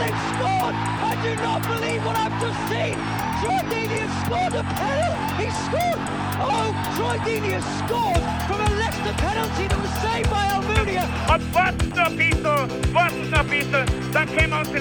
[0.00, 0.74] They've scored!
[0.74, 2.96] I do not believe what I've just seen!
[3.40, 5.44] Troy Deeney has scored a penalty!
[5.44, 6.00] He scored!
[6.40, 11.04] Oh, Troy Deeney has scored from a Leicester penalty that was saved by Almunia!
[11.32, 14.76] Und warten noch ein bisschen, warten noch ein bisschen, dann können wir uns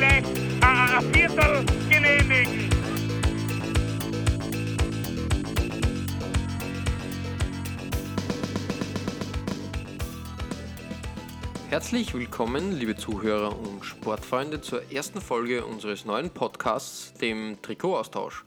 [11.75, 18.45] Herzlich willkommen, liebe Zuhörer und Sportfreunde, zur ersten Folge unseres neuen Podcasts, dem Trikotaustausch.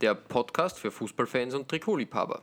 [0.00, 2.42] Der Podcast für Fußballfans und Trikotliebhaber.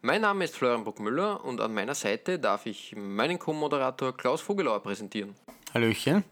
[0.00, 4.82] Mein Name ist Florian Bruckmüller und an meiner Seite darf ich meinen Co-Moderator Klaus Vogelauer
[4.82, 5.34] präsentieren.
[5.74, 6.24] Hallöchen.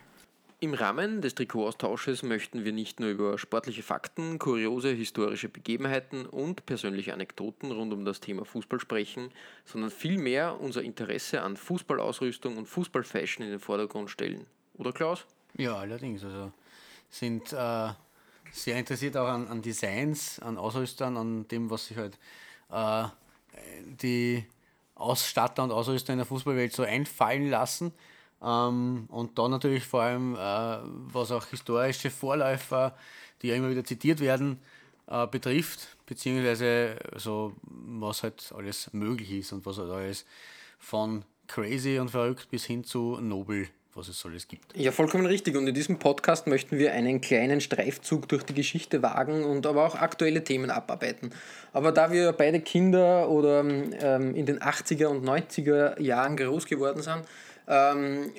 [0.60, 6.66] Im Rahmen des Trikotaustausches möchten wir nicht nur über sportliche Fakten, kuriose historische Begebenheiten und
[6.66, 9.30] persönliche Anekdoten rund um das Thema Fußball sprechen,
[9.64, 14.46] sondern vielmehr unser Interesse an Fußballausrüstung und Fußballfashion in den Vordergrund stellen.
[14.74, 15.26] Oder Klaus?
[15.56, 16.24] Ja, allerdings.
[16.24, 16.50] Also
[17.08, 17.90] sind äh,
[18.50, 22.18] sehr interessiert auch an, an Designs, an Ausrüstern, an dem, was sich halt
[22.72, 23.04] äh,
[24.02, 24.44] die
[24.96, 27.92] Ausstatter und Ausrüster in der Fußballwelt so einfallen lassen.
[28.42, 30.78] Ähm, und dann natürlich vor allem, äh,
[31.12, 32.94] was auch historische Vorläufer,
[33.42, 34.58] die ja immer wieder zitiert werden,
[35.08, 40.24] äh, betrifft, beziehungsweise so, was halt alles möglich ist und was halt alles
[40.78, 44.76] von crazy und verrückt bis hin zu nobel, was es alles gibt.
[44.76, 45.56] Ja, vollkommen richtig.
[45.56, 49.86] Und in diesem Podcast möchten wir einen kleinen Streifzug durch die Geschichte wagen und aber
[49.86, 51.30] auch aktuelle Themen abarbeiten.
[51.72, 57.02] Aber da wir beide Kinder oder ähm, in den 80er und 90er Jahren groß geworden
[57.02, 57.24] sind,
[57.68, 58.32] ähm,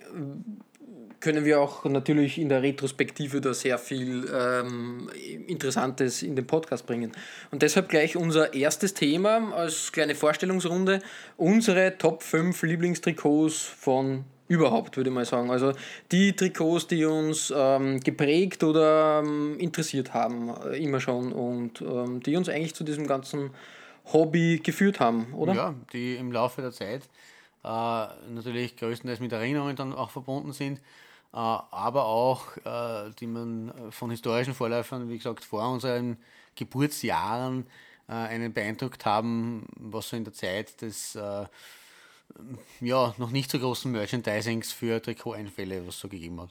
[1.19, 5.09] können wir auch natürlich in der Retrospektive da sehr viel ähm,
[5.47, 7.11] Interessantes in den Podcast bringen.
[7.51, 11.01] Und deshalb gleich unser erstes Thema als kleine Vorstellungsrunde,
[11.37, 15.51] unsere Top 5 Lieblingstrikots von überhaupt, würde ich mal sagen.
[15.51, 15.73] Also
[16.11, 22.21] die Trikots, die uns ähm, geprägt oder ähm, interessiert haben, äh, immer schon und ähm,
[22.21, 23.51] die uns eigentlich zu diesem ganzen
[24.11, 25.53] Hobby geführt haben, oder?
[25.53, 27.03] Ja, die im Laufe der Zeit
[27.63, 30.79] natürlich größtenteils mit Erinnerungen dann auch verbunden sind,
[31.33, 36.17] äh, aber auch, äh, die man von historischen Vorläufern, wie gesagt, vor unseren
[36.55, 37.67] Geburtsjahren
[38.07, 41.45] äh, einen beeindruckt haben, was so in der Zeit des äh,
[42.81, 46.49] ja, noch nicht so großen Merchandisings für Trikoteinfälle, was so gegeben hat.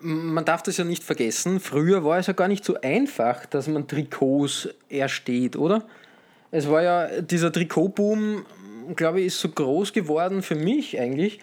[0.00, 3.68] Man darf das ja nicht vergessen, früher war es ja gar nicht so einfach, dass
[3.68, 5.86] man Trikots ersteht, oder?
[6.50, 8.44] Es war ja dieser Trikotboom,
[8.96, 11.40] glaube ich, ist so groß geworden für mich eigentlich.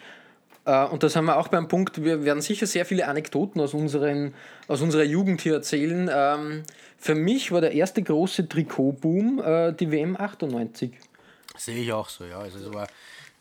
[0.65, 3.73] Äh, Und da sind wir auch beim Punkt, wir werden sicher sehr viele Anekdoten aus,
[3.73, 4.33] unseren,
[4.67, 6.09] aus unserer Jugend hier erzählen.
[6.13, 6.63] Ähm,
[6.97, 10.91] Für mich war der erste große Trikotboom äh, die WM 98.
[11.57, 12.39] Sehe ich auch so, ja.
[12.39, 12.87] Also es war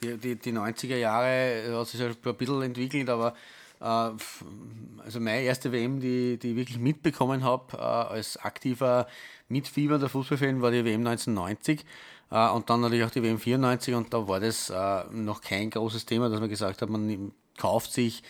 [0.03, 3.35] die, die, die 90er Jahre hat sich ein bisschen entwickelt, aber
[3.81, 4.11] äh,
[5.05, 9.07] also meine erste WM, die, die ich wirklich mitbekommen habe, äh, als aktiver
[9.49, 11.85] Mitfieber der Fußballfan, war die WM 1990 äh,
[12.31, 16.07] und dann natürlich auch die WM 94 und da war das äh, noch kein großes
[16.07, 18.23] Thema, dass man gesagt hat, man kauft sich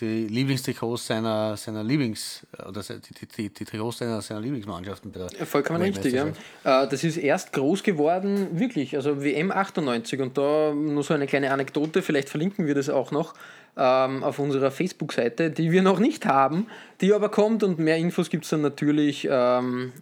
[0.00, 5.26] die Lieblingstrikots seiner, seiner Lieblings- oder se- die, die, die, Trikots seiner, seiner Lieblingsmannschaften bei
[5.26, 6.84] der Vollkommen richtig, ja.
[6.84, 11.26] Äh, Das ist erst groß geworden, wirklich, also WM 98 und da nur so eine
[11.26, 13.34] kleine Anekdote, vielleicht verlinken wir das auch noch
[13.76, 16.68] ähm, auf unserer Facebook-Seite, die wir noch nicht haben,
[17.00, 19.92] die aber kommt und mehr Infos gibt es dann natürlich ähm,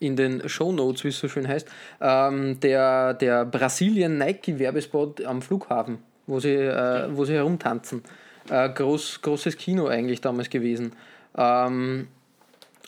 [0.00, 1.68] in den Show Notes, wie es so schön heißt,
[2.00, 8.02] ähm, der, der Brasilien-Nike-Werbespot am Flughafen, wo sie, äh, wo sie herumtanzen.
[8.48, 10.94] Äh, groß, großes Kino eigentlich damals gewesen.
[11.36, 12.08] Ähm,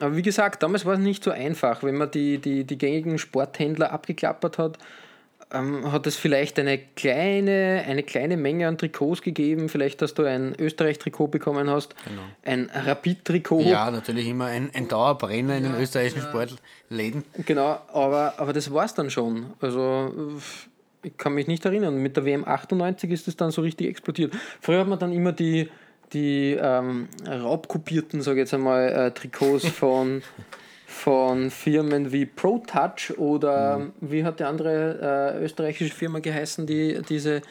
[0.00, 1.82] aber wie gesagt, damals war es nicht so einfach.
[1.82, 4.78] Wenn man die, die, die gängigen Sporthändler abgeklappert hat,
[5.52, 9.68] ähm, hat es vielleicht eine kleine, eine kleine Menge an Trikots gegeben.
[9.68, 11.94] Vielleicht, dass du ein Österreich-Trikot bekommen hast,
[12.44, 13.62] ein Rapid-Trikot.
[13.62, 17.24] Ja, natürlich immer ein, ein Dauerbrenner in den österreichischen Sportläden.
[17.46, 19.52] Genau, aber, aber das war es dann schon.
[19.60, 20.40] Also
[21.02, 21.96] ich kann mich nicht erinnern.
[21.96, 24.32] Mit der WM 98 ist es dann so richtig explodiert.
[24.60, 25.68] Früher hat man dann immer die,
[26.12, 30.22] die ähm, raubkopierten, sage ich jetzt einmal, äh, Trikots von,
[30.92, 37.42] von Firmen wie ProTouch oder wie hat die andere äh, österreichische Firma geheißen, die diese,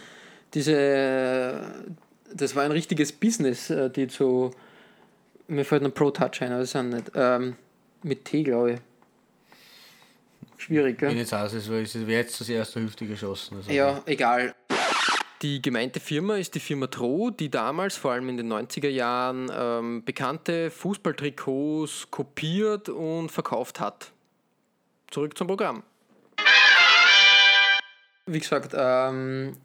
[0.54, 1.62] diese
[2.34, 4.52] das war ein richtiges Business, äh, die zu
[5.48, 7.56] mir fällt ein ProTouch ein, aber das ist ja nicht, ähm,
[8.04, 8.80] mit T, glaube ich.
[10.58, 10.98] schwierig.
[10.98, 11.18] Bin Gell?
[11.18, 13.58] jetzt aus, es wäre jetzt aus der Hüfte geschossen.
[13.58, 14.54] Also Ja, egal.
[15.42, 19.52] Die gemeinte Firma ist die Firma Tro, die damals, vor allem in den 90er Jahren,
[19.52, 24.12] ähm, bekannte Fußballtrikots kopiert und verkauft hat.
[25.10, 25.82] Zurück zum Programm.
[28.28, 29.58] Wie gesagt, ähm,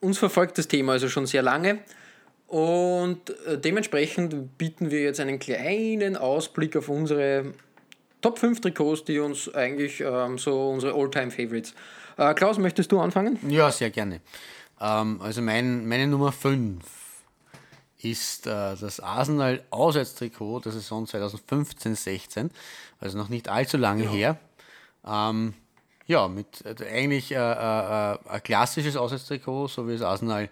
[0.00, 1.78] uns verfolgt das Thema also schon sehr lange
[2.48, 7.54] und äh, dementsprechend bieten wir jetzt einen kleinen Ausblick auf unsere
[8.20, 11.72] Top 5 Trikots, die uns eigentlich ähm, so unsere All-Time-Favorites.
[12.16, 13.38] Äh, Klaus, möchtest du anfangen?
[13.48, 14.20] Ja, sehr gerne.
[14.80, 16.82] Ähm, also mein, meine Nummer 5
[17.98, 22.50] ist äh, das Arsenal Auswärtstrikot der Saison 2015-16,
[23.00, 24.38] also noch nicht allzu lange her.
[25.06, 25.54] Ähm,
[26.06, 30.48] ja, mit äh, eigentlich äh, äh, äh, ein klassisches Auswärtstrikot, so wie es Arsenal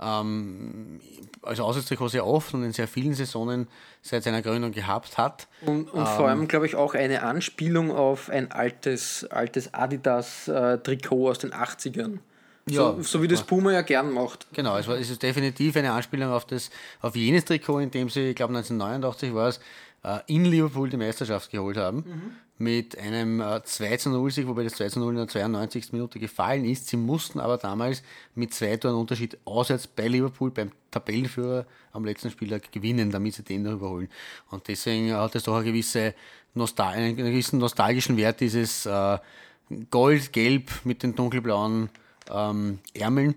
[0.00, 1.00] ähm,
[1.42, 3.68] als Auswärtstrikot sehr oft und in sehr vielen Saisonen
[4.02, 5.48] seit seiner Gründung gehabt hat.
[5.64, 11.38] Und, und vor allem, glaube ich, auch eine Anspielung auf ein altes, altes Adidas-Trikot aus
[11.38, 12.18] den 80ern.
[12.68, 14.48] Ja, so, so wie das Puma ja gern macht.
[14.52, 16.70] Genau, es, war, es ist definitiv eine Anspielung auf, das,
[17.00, 19.60] auf jenes Trikot, in dem sie, ich glaube 1989 war es,
[20.02, 22.36] äh, in Liverpool die Meisterschaft geholt haben.
[22.58, 25.92] Mit einem äh, 2 zu 0 Sieg, wobei das 2 zu 0 in der 92.
[25.92, 26.88] Minute gefallen ist.
[26.88, 28.02] Sie mussten aber damals
[28.34, 33.42] mit zwei Toren Unterschied auswärts bei Liverpool beim Tabellenführer am letzten Spieltag gewinnen, damit sie
[33.42, 34.08] den noch überholen.
[34.50, 36.14] Und deswegen hat es doch eine gewisse
[36.54, 39.18] Nostal einen gewissen nostalgischen Wert, dieses äh,
[39.90, 41.90] Gold-Gelb mit den dunkelblauen
[42.30, 43.34] ähm, Ärmeln.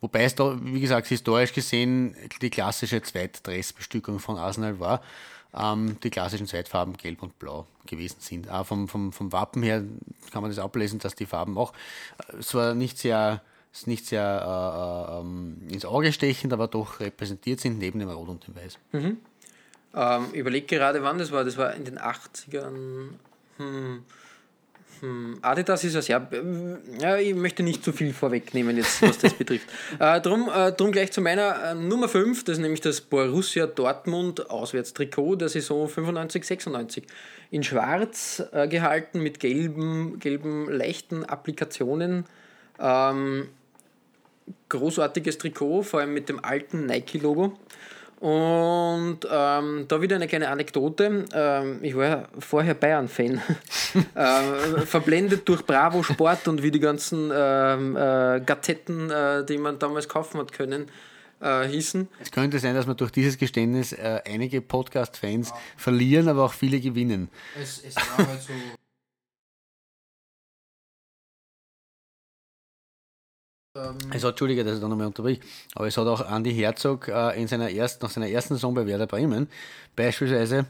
[0.00, 5.02] Wobei es da, wie gesagt, historisch gesehen die klassische Zweitdressbestückung von Arsenal war.
[5.56, 8.50] Ähm, die klassischen Zweitfarben Gelb und Blau gewesen sind.
[8.50, 9.84] Auch vom, vom, vom Wappen her
[10.32, 11.72] kann man das ablesen, dass die Farben auch
[12.32, 13.42] äh, zwar nicht sehr,
[13.86, 18.46] nicht sehr äh, ähm, ins Auge stechend, aber doch repräsentiert sind neben dem Rot und
[18.46, 18.78] dem Weiß.
[19.94, 21.44] Ähm, überleg gerade, wann das war.
[21.44, 23.10] Das war in den 80ern.
[23.58, 24.04] Hm.
[25.04, 25.38] Hm.
[25.42, 26.26] Adidas ist ja.
[26.98, 27.18] ja.
[27.18, 29.68] Ich möchte nicht zu viel vorwegnehmen, jetzt, was das betrifft.
[29.98, 33.66] Äh, drum, äh, drum gleich zu meiner äh, Nummer 5, das ist nämlich das Borussia
[33.66, 37.02] Dortmund Auswärtstrikot der Saison 95-96.
[37.50, 42.24] In schwarz äh, gehalten mit gelben, gelben leichten Applikationen.
[42.80, 43.48] Ähm,
[44.70, 47.58] großartiges Trikot, vor allem mit dem alten Nike-Logo.
[48.24, 51.26] Und ähm, da wieder eine kleine Anekdote.
[51.34, 53.42] Ähm, ich war ja vorher Bayern-Fan.
[54.14, 59.78] äh, verblendet durch Bravo Sport und wie die ganzen ähm, äh, Gazetten, äh, die man
[59.78, 60.86] damals kaufen hat können,
[61.42, 62.08] äh, hießen.
[62.18, 66.80] Es könnte sein, dass wir durch dieses Geständnis äh, einige Podcast-Fans verlieren, aber auch viele
[66.80, 67.28] gewinnen.
[67.60, 68.52] Es, es war halt so.
[74.10, 75.40] Also, Entschuldige, dass ich da nochmal unterbrich,
[75.74, 78.86] aber es hat auch Andi Herzog äh, in seiner ersten, nach seiner ersten Saison bei
[78.86, 79.48] Werder Bremen
[79.96, 80.66] beispielsweise,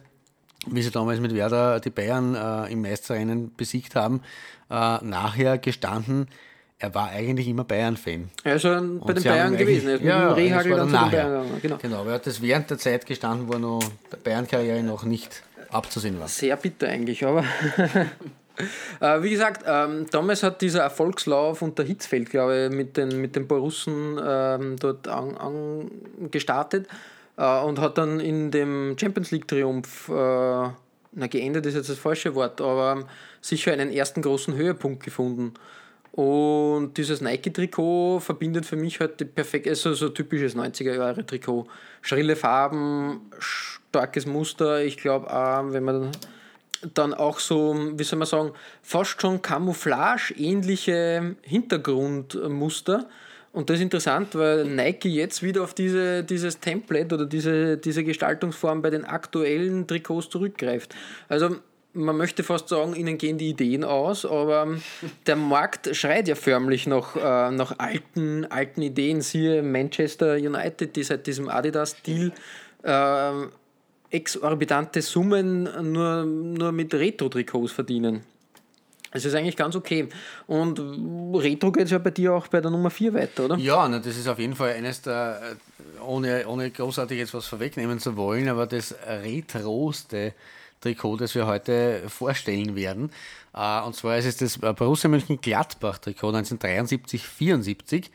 [0.69, 4.23] wie sie damals mit Werder die Bayern äh, im Meisterrennen besiegt haben,
[4.71, 6.29] äh, nachher gestanden,
[6.79, 8.31] er war eigentlich immer Bayern-Fan.
[8.43, 9.89] Also bei den sie haben Bayern gewesen.
[9.89, 11.11] Er ist Ja, mit dem Rehagel dann zu den.
[11.11, 11.47] Bayern.
[11.61, 11.77] Genau.
[11.77, 13.81] Genau, aber er hat das während der Zeit gestanden, wo er noch
[14.11, 16.29] der Bayern-Karriere noch nicht abzusehen war.
[16.29, 17.45] Sehr bitter eigentlich, aber.
[19.01, 23.37] äh, wie gesagt, ähm, damals hat dieser Erfolgslauf unter Hitzfeld, glaube ich, mit den, mit
[23.37, 25.91] den Borussen ähm, dort an, an
[27.37, 32.35] äh, und hat dann in dem Champions League-Triumph, äh, na, geendet ist jetzt das falsche
[32.35, 33.06] Wort, aber
[33.41, 35.55] sicher einen ersten großen Höhepunkt gefunden.
[36.12, 41.67] Und dieses Nike-Trikot verbindet für mich halt die perfekt, also so typisches 90er-Jahre-Trikot.
[42.03, 44.84] Schrille Farben, starkes Muster.
[44.84, 45.27] Ich glaube
[45.73, 46.13] wenn man
[46.94, 53.08] dann auch so, wie soll man sagen, fast schon Camouflage-ähnliche Hintergrundmuster.
[53.53, 58.03] Und das ist interessant, weil Nike jetzt wieder auf diese, dieses Template oder diese, diese
[58.03, 60.94] Gestaltungsform bei den aktuellen Trikots zurückgreift.
[61.29, 61.56] Also
[61.94, 64.76] man möchte fast sagen, ihnen gehen die Ideen aus, aber
[65.26, 69.20] der Markt schreit ja förmlich nach, äh, nach alten, alten Ideen.
[69.20, 72.32] Siehe Manchester United, die seit diesem Adidas-Deal
[72.82, 73.32] äh,
[74.15, 78.23] exorbitante Summen nur, nur mit Retro-Trikots verdienen.
[79.17, 80.09] Es ist eigentlich ganz okay.
[80.49, 83.56] Und Retro geht es ja bei dir auch bei der Nummer 4 weiter, oder?
[83.56, 87.47] Ja, na, das ist auf jeden Fall eines der, äh, ohne, ohne großartig jetzt was
[87.47, 90.35] vorwegnehmen zu wollen, aber das retroste
[90.81, 93.13] Trikot, das wir heute vorstellen werden.
[93.55, 98.06] Äh, Und zwar ist es das Borussia Mönchengladbach-Trikot 1973-74.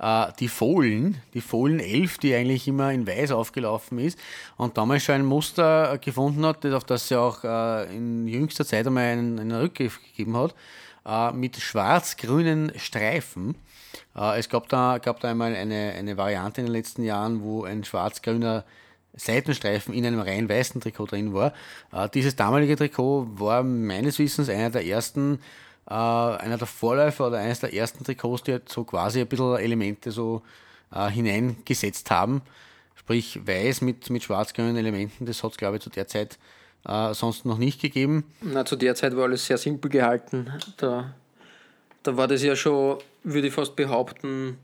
[0.00, 4.18] Äh, Die Fohlen, die Fohlen 11, die eigentlich immer in weiß aufgelaufen ist
[4.56, 8.86] und damals schon ein Muster gefunden hat, auf das sie auch äh, in jüngster Zeit
[8.86, 10.54] einmal einen, einen Rückgriff gegeben hat,
[11.06, 13.54] äh, mit schwarz-grünen Streifen.
[14.16, 17.64] Äh, Es gab da, gab da einmal eine, eine Variante in den letzten Jahren, wo
[17.64, 18.64] ein schwarz-grüner
[19.14, 21.52] Seitenstreifen in einem rein weißen Trikot drin war.
[21.92, 25.40] Äh, dieses damalige Trikot war meines Wissens einer der ersten,
[25.90, 29.56] äh, einer der Vorläufer oder eines der ersten Trikots, die halt so quasi ein bisschen
[29.56, 30.42] Elemente so
[30.92, 32.42] äh, hineingesetzt haben.
[32.94, 36.38] Sprich weiß mit, mit schwarz-grünen Elementen, das hat es glaube ich zu der Zeit
[36.86, 38.24] äh, sonst noch nicht gegeben.
[38.40, 40.52] Na, zu der Zeit war alles sehr simpel gehalten.
[40.76, 41.12] Da,
[42.02, 44.58] da war das ja schon, würde ich fast behaupten,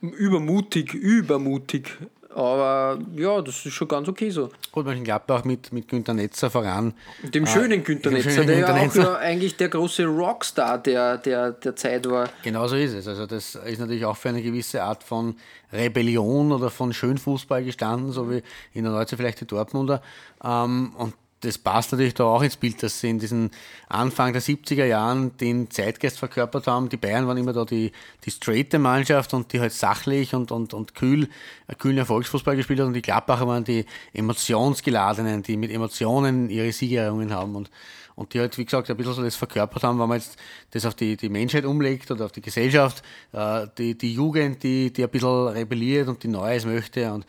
[0.00, 1.98] übermutig, übermutig
[2.34, 4.50] aber ja, das ist schon ganz okay so.
[4.72, 6.94] Gut, Mönchengladbach mit, mit Günter Netzer voran.
[7.22, 10.78] Dem schönen äh, Günter Netzer, schönen der Günter ja auch ja eigentlich der große Rockstar
[10.78, 12.28] der, der, der Zeit war.
[12.42, 13.06] Genau so ist es.
[13.06, 15.36] Also das ist natürlich auch für eine gewisse Art von
[15.72, 20.02] Rebellion oder von Schönfußball gestanden, so wie in der Neuzeit vielleicht die Dortmunder.
[20.42, 21.14] Ähm, und
[21.44, 23.50] das passt natürlich da auch ins Bild, dass sie in diesen
[23.88, 26.88] Anfang der 70er Jahren den Zeitgeist verkörpert haben.
[26.88, 27.92] Die Bayern waren immer da die,
[28.24, 31.28] die straighte Mannschaft und die halt sachlich und, und, und kühl,
[31.68, 36.72] äh, kühlen Erfolgsfußball gespielt hat und die Gladbacher waren die emotionsgeladenen, die mit Emotionen ihre
[36.72, 37.70] Siegerungen haben und,
[38.16, 40.36] und die halt, wie gesagt, ein bisschen so das verkörpert haben, wenn man jetzt
[40.70, 44.92] das auf die, die Menschheit umlegt oder auf die Gesellschaft, äh, die, die Jugend, die,
[44.92, 47.26] die ein bisschen rebelliert und die Neues möchte und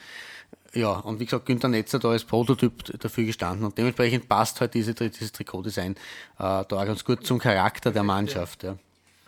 [0.75, 4.73] ja, und wie gesagt, Günther Netzer da als Prototyp dafür gestanden und dementsprechend passt halt
[4.73, 5.95] diese, dieses Trikotdesign äh,
[6.37, 8.63] da ganz gut zum Charakter der Mannschaft.
[8.63, 8.75] Ja.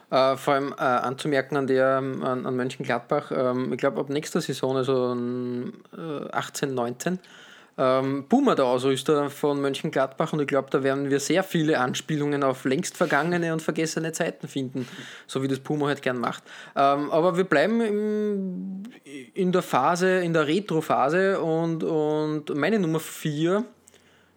[0.10, 4.42] Äh, vor allem äh, anzumerken an der an, an Mönchengladbach, ähm, ich glaube ab nächster
[4.42, 5.16] Saison, also
[5.98, 7.20] äh, 18, 19,
[7.77, 12.43] ähm, Puma der Ausrüster von Mönchengladbach und ich glaube, da werden wir sehr viele Anspielungen
[12.43, 14.88] auf längst vergangene und vergessene Zeiten finden,
[15.27, 16.43] so wie das Puma halt gern macht.
[16.75, 18.84] Ähm, aber wir bleiben im,
[19.34, 23.63] in der Phase, in der Retro-Phase und, und meine Nummer 4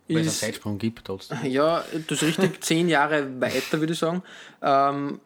[0.07, 0.17] ist.
[0.17, 1.39] Weil es einen Zeitsprung gibt, trotzdem.
[1.45, 4.23] Ja, das ist richtig, zehn Jahre weiter, würde ich sagen.
[4.61, 5.21] Ähm,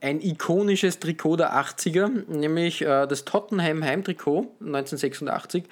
[0.00, 5.64] ein ikonisches Trikot der 80er, nämlich äh, das Tottenham Heimtrikot 1986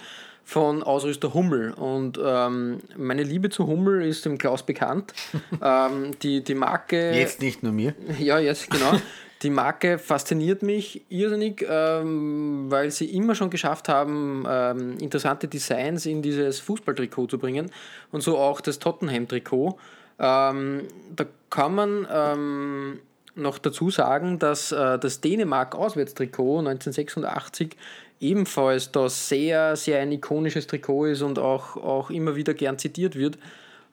[0.46, 1.72] von Ausrüster Hummel.
[1.72, 5.12] Und ähm, meine Liebe zu Hummel ist dem Klaus bekannt.
[5.62, 7.12] ähm, die, die Marke.
[7.12, 7.94] Jetzt nicht nur mir.
[8.20, 8.92] Ja, jetzt, genau.
[9.42, 16.06] Die Marke fasziniert mich irrsinnig, ähm, weil sie immer schon geschafft haben, ähm, interessante Designs
[16.06, 17.70] in dieses Fußballtrikot zu bringen.
[18.10, 19.76] Und so auch das Tottenham-Trikot.
[20.18, 23.00] Ähm, da kann man ähm,
[23.34, 27.76] noch dazu sagen, dass äh, das Dänemark-Auswärtstrikot 1986
[28.20, 33.16] ebenfalls da sehr, sehr ein ikonisches Trikot ist und auch, auch immer wieder gern zitiert
[33.16, 33.38] wird.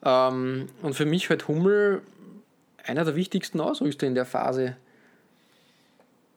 [0.04, 2.02] Ähm, und für mich halt Hummel
[2.84, 4.76] einer der wichtigsten Ausrüster in der Phase.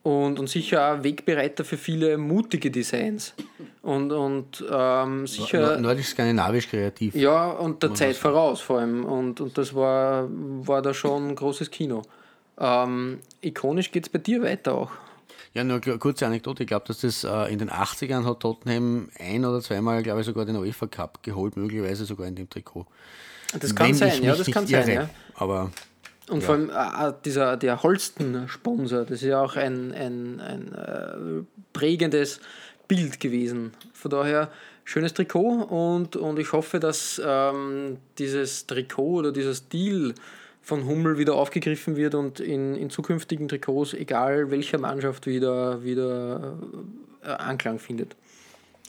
[0.03, 3.33] Und, und sicher auch Wegbereiter für viele mutige Designs.
[3.81, 5.77] Und, und ähm, sicher.
[5.77, 7.13] Nordisch-skandinavisch kreativ.
[7.13, 9.03] Ja, und der Zeit voraus vor allem.
[9.03, 12.03] Und, und das war, war da schon ein großes Kino.
[12.57, 14.91] Ähm, ikonisch geht es bei dir weiter auch.
[15.57, 16.61] Ja, nur eine kurze Anekdote.
[16.61, 20.27] Ich glaube, dass das äh, in den 80ern hat Tottenham ein oder zweimal, glaube ich,
[20.27, 22.85] sogar den UEFA Cup geholt, möglicherweise sogar in dem Trikot.
[23.59, 25.09] Das kann Wenn sein, ja, das kann irre, sein, ja.
[25.33, 25.71] Aber
[26.29, 26.45] und ja.
[26.45, 32.39] vor allem äh, dieser, der Holsten-Sponsor, das ist ja auch ein, ein, ein äh, prägendes
[32.87, 33.71] Bild gewesen.
[33.93, 34.51] Von daher
[34.83, 40.13] schönes Trikot und, und ich hoffe, dass ähm, dieses Trikot oder dieser Stil
[40.67, 46.57] von Hummel wieder aufgegriffen wird und in, in zukünftigen Trikots, egal welcher Mannschaft, wieder, wieder
[47.23, 48.17] äh, Anklang findet.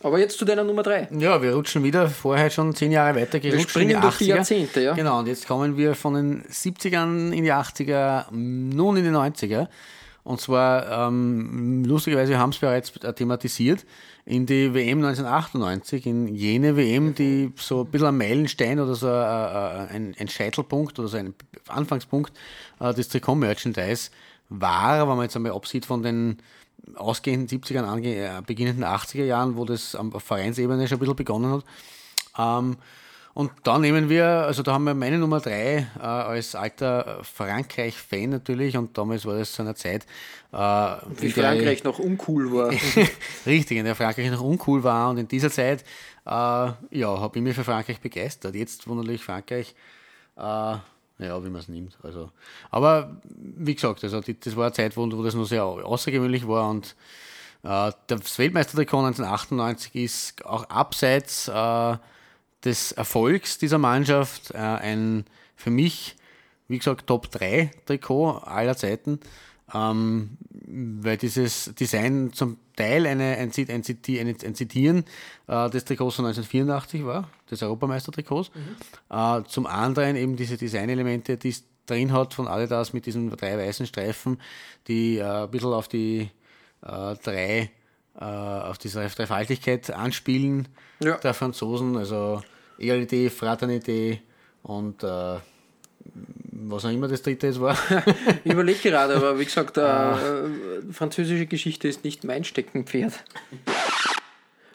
[0.03, 1.11] Aber jetzt zu deiner Nummer 3.
[1.21, 3.67] Ja, wir rutschen wieder vorher schon zehn Jahre weiter gerutscht.
[3.67, 4.95] Wir springen in die durch die Jahrzehnte, ja.
[4.95, 9.69] Genau, und jetzt kommen wir von den 70ern in die 80er, nun in die 90er.
[10.25, 13.87] Und zwar, ähm, lustigerweise haben es bereits thematisiert,
[14.29, 19.09] in die WM 1998, in jene WM, die so ein bisschen ein Meilenstein oder so
[19.09, 21.35] ein, ein Scheitelpunkt oder so ein
[21.67, 22.35] Anfangspunkt
[22.79, 24.11] äh, des Trikot-Merchandise
[24.51, 26.43] war, wenn man jetzt einmal absieht von den
[26.95, 31.51] ausgehenden 70ern, ange, äh, beginnenden 80er Jahren, wo das am Vereinsebene schon ein bisschen begonnen
[31.51, 31.65] hat.
[32.39, 32.77] Ähm,
[33.39, 38.31] und da nehmen wir, also da haben wir meine Nummer drei äh, als alter Frankreich-Fan
[38.31, 40.07] natürlich und damals war das zu einer Zeit,
[40.51, 42.73] äh, wie Frankreich noch uncool war.
[43.47, 45.85] Richtig, in der Frankreich noch uncool war und in dieser Zeit,
[46.27, 48.57] äh, ja, habe ich mich für Frankreich begeistert.
[48.57, 49.73] Jetzt, wo natürlich Frankreich,
[50.37, 50.83] äh, ja,
[51.21, 51.97] wie man es nimmt.
[52.03, 52.33] Also,
[52.73, 56.49] aber wie gesagt, also die, das war eine Zeit, wo, wo das noch sehr außergewöhnlich
[56.49, 56.97] war und
[57.63, 61.97] äh, das Weltmeistertrikot 1998 ist auch abseits äh,
[62.65, 65.25] des Erfolgs dieser Mannschaft äh, ein
[65.57, 66.17] für mich,
[66.69, 69.21] wie gesagt, Top 3 Trikot aller Zeiten,
[69.75, 75.05] ähm, weil dieses Design zum Teil eine, ein, ein, ein Zitieren
[75.47, 79.17] äh, des Trikots von 1984 war, des Europameistertrikots, mhm.
[79.17, 83.59] äh, zum anderen eben diese Designelemente, die es drin hat von Adidas mit diesen drei
[83.59, 84.41] weißen Streifen,
[84.87, 86.31] die äh, ein bisschen auf die
[86.83, 87.71] äh, drei
[88.25, 90.69] auf diese Dreifaltigkeit anspielen
[91.03, 91.17] Ja.
[91.19, 92.43] der Franzosen, also
[92.79, 94.21] Egalität, Fraternität
[94.63, 95.37] und äh,
[96.61, 97.77] was auch immer das dritte jetzt war.
[98.45, 100.49] Ich überlege gerade, aber wie gesagt, äh, äh,
[100.93, 103.13] französische Geschichte ist nicht mein Steckenpferd.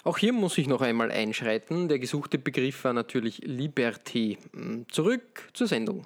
[0.05, 1.87] Auch hier muss ich noch einmal einschreiten.
[1.87, 4.37] Der gesuchte Begriff war natürlich Liberté.
[4.53, 6.05] Hm, Zurück zur Sendung.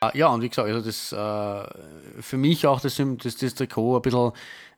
[0.00, 3.96] Äh, Ja, und wie gesagt, also das äh, für mich auch das, das, das Trikot
[3.96, 4.32] ein bisschen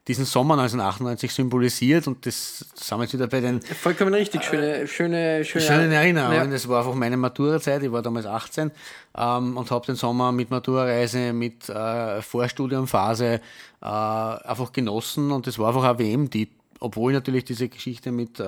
[0.08, 4.42] diesen Sommer 1998 symbolisiert und das, das sind wir jetzt wieder bei den Vollkommen richtig,
[4.42, 6.34] schöne, schöne, schöne, schönen Erinnerungen.
[6.34, 6.46] Ja.
[6.46, 8.70] Das war einfach meine Maturazeit, ich war damals 18
[9.18, 13.40] ähm, und habe den Sommer mit Maturareise, mit äh, Vorstudiumphase
[13.82, 16.48] äh, einfach genossen und das war einfach eine WM, die,
[16.80, 18.40] obwohl natürlich diese Geschichte mit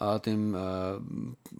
[0.00, 0.94] äh, äh, dem äh,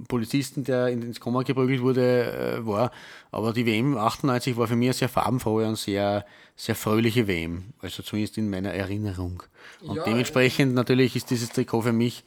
[0.09, 2.91] Polizisten, der in- ins Koma geprügelt wurde, äh, war.
[3.31, 6.25] Aber die WM 98 war für mich eine sehr farbenfrohe und sehr,
[6.57, 7.65] sehr fröhliche WM.
[7.81, 9.43] Also zumindest in meiner Erinnerung.
[9.81, 12.25] Und Ja, dementsprechend natürlich ist dieses Trikot für mich.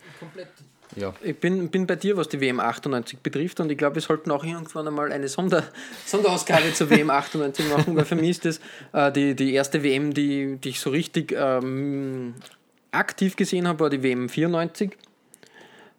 [0.97, 1.13] Ja.
[1.23, 4.29] Ich bin, bin bei dir, was die WM 98 betrifft und ich glaube, wir sollten
[4.29, 5.63] auch irgendwann einmal eine Sonder,
[6.05, 8.59] Sonderausgabe zur WM 98 machen, weil für mich ist das
[8.91, 12.33] äh, die, die erste WM, die, die ich so richtig ähm,
[12.91, 14.91] aktiv gesehen habe, war die WM 94.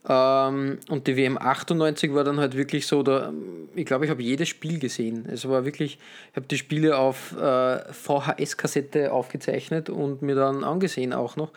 [0.08, 3.32] Ähm, und die WM 98 war dann halt wirklich so, da,
[3.74, 5.26] ich glaube, ich habe jedes Spiel gesehen.
[5.30, 5.98] Es war wirklich,
[6.30, 11.50] ich habe die Spiele auf äh, VHS-Kassette aufgezeichnet und mir dann angesehen auch noch.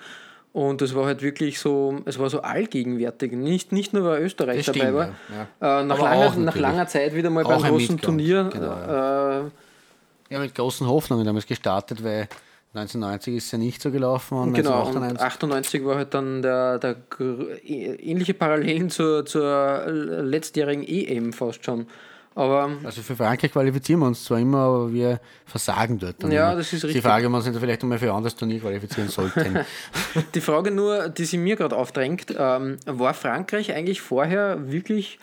[0.53, 3.33] Und es war halt wirklich so, es war so allgegenwärtig.
[3.33, 4.93] Nicht, nicht nur, weil Österreich Das dabei stimmt,
[5.59, 5.81] war.
[5.81, 8.49] Äh, nach, langer, nach langer Zeit wieder mal Auch beim großen Turnier.
[8.53, 9.49] genau, äh,
[10.29, 12.29] Ja, mit großen Hoffnungen damals gestartet, weil
[12.75, 16.79] 1990 ist ja nicht so gelaufen und Genau, und 1998 98 war halt dann der,
[16.79, 16.97] der
[17.63, 21.87] ähnliche Parallelen zur, zur letztjährigen EM fast schon.
[22.37, 26.21] Aber also für Frankreich qualifizieren wir uns zwar immer, aber wir versagen dort.
[26.21, 26.57] dann Ja, immer.
[26.57, 27.03] das ist Die richtig.
[27.03, 29.59] Frage, ob wir uns vielleicht einmal für ein anderes Turnier qualifizieren sollten.
[30.35, 35.17] die Frage nur, die sich mir gerade aufdrängt, ähm, war Frankreich eigentlich vorher wirklich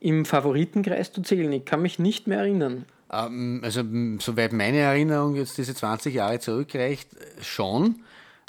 [0.00, 1.52] im Favoritenkreis zu zählen?
[1.52, 2.86] Ich kann mich nicht mehr erinnern.
[3.12, 3.82] Ähm, also
[4.18, 8.02] soweit meine Erinnerung jetzt diese 20 Jahre zurückreicht, äh, schon.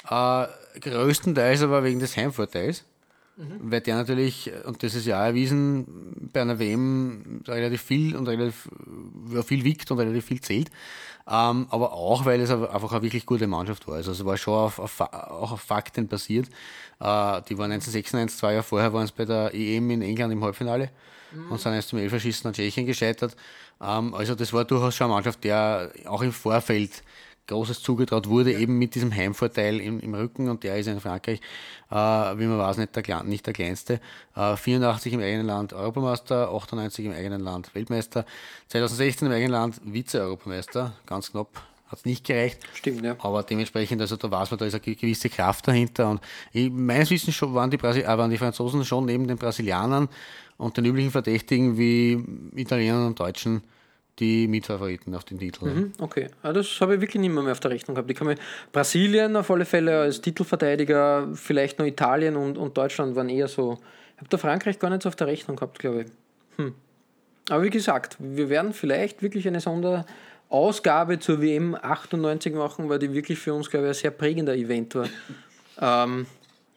[0.08, 0.46] Äh,
[0.80, 2.84] größtenteils aber wegen des Heimvorteils.
[3.36, 3.70] Mhm.
[3.70, 8.68] Weil der natürlich, und das ist ja erwiesen, bei einer WM relativ viel und relativ
[9.30, 10.70] ja, viel wiegt und relativ viel zählt.
[11.28, 13.96] Ähm, aber auch, weil es einfach eine wirklich gute Mannschaft war.
[13.96, 16.46] Also es war schon auf, auf, auch auf Fakten basiert.
[17.00, 20.44] Äh, die waren 1996, zwei Jahre vorher waren es bei der EM in England im
[20.44, 20.90] Halbfinale
[21.50, 23.36] und sind erst zum Elferschießen an Tschechien gescheitert.
[23.80, 27.02] Ähm, also das war durchaus schon eine Mannschaft, der auch im Vorfeld
[27.46, 31.40] Großes zugetraut wurde, eben mit diesem Heimvorteil im, im Rücken und der ist in Frankreich,
[31.90, 34.00] äh, wie man weiß, nicht der, nicht der kleinste.
[34.34, 38.26] Äh, 84 im eigenen Land Europameister, 98 im eigenen Land Weltmeister,
[38.68, 41.48] 2016 im eigenen Land Vize-Europameister, ganz knapp,
[41.88, 42.58] hat es nicht gereicht.
[42.74, 43.14] Stimmt, ja.
[43.20, 46.10] Aber dementsprechend, also da weiß man, da ist eine ge- gewisse Kraft dahinter.
[46.10, 46.20] Und
[46.52, 50.08] ich, meines Wissens schon waren die, Brasi äh, waren die Franzosen schon neben den Brasilianern
[50.56, 52.24] und den üblichen Verdächtigen wie
[52.56, 53.62] Italienern und Deutschen
[54.18, 55.66] die Mitfavoriten auf den Titel.
[55.66, 58.10] Mhm, Okay, ah, das habe ich wirklich nicht mehr, mehr auf der Rechnung gehabt.
[58.10, 58.36] Ich kann mir
[58.72, 63.78] Brasilien auf alle Fälle als Titelverteidiger, vielleicht nur Italien und, und Deutschland waren eher so.
[64.14, 66.06] Ich habe da Frankreich gar nicht auf der Rechnung gehabt, glaube ich.
[66.56, 66.74] Hm.
[67.50, 73.12] Aber wie gesagt, wir werden vielleicht wirklich eine Sonderausgabe zur WM 98 machen, weil die
[73.12, 75.08] wirklich für uns, glaube ich, ein sehr prägender Event war.
[75.80, 76.26] Ähm,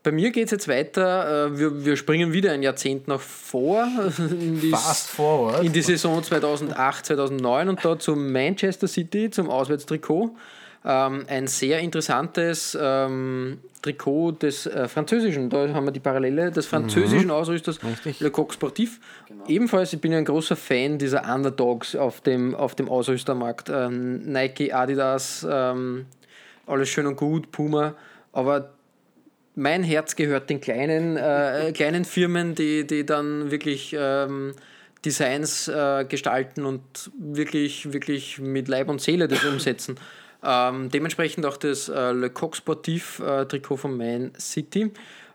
[0.09, 1.45] bei mir geht es jetzt weiter.
[1.45, 3.87] Äh, wir, wir springen wieder ein Jahrzehnt nach vor.
[4.17, 5.63] In die, Fast forward.
[5.63, 10.35] in die Saison 2008, 2009 und da zum Manchester City, zum Auswärtstrikot.
[10.83, 16.65] Ähm, ein sehr interessantes ähm, Trikot des äh, französischen, da haben wir die Parallele des
[16.65, 18.19] französischen Ausrüsters Richtig.
[18.19, 18.99] Le Coq Sportif.
[19.47, 23.69] Ebenfalls, ich bin ja ein großer Fan dieser Underdogs auf dem, auf dem Ausrüstermarkt.
[23.69, 26.07] Ähm, Nike, Adidas, ähm,
[26.65, 27.93] alles schön und gut, Puma,
[28.33, 28.71] aber
[29.59, 34.53] mein Herz gehört den kleinen, äh, kleinen Firmen, die, die dann wirklich ähm,
[35.05, 39.97] Designs äh, gestalten und wirklich, wirklich mit Leib und Seele das umsetzen.
[40.43, 44.91] Ähm, dementsprechend auch das äh, Le Coq Sportif äh, Trikot von Man City.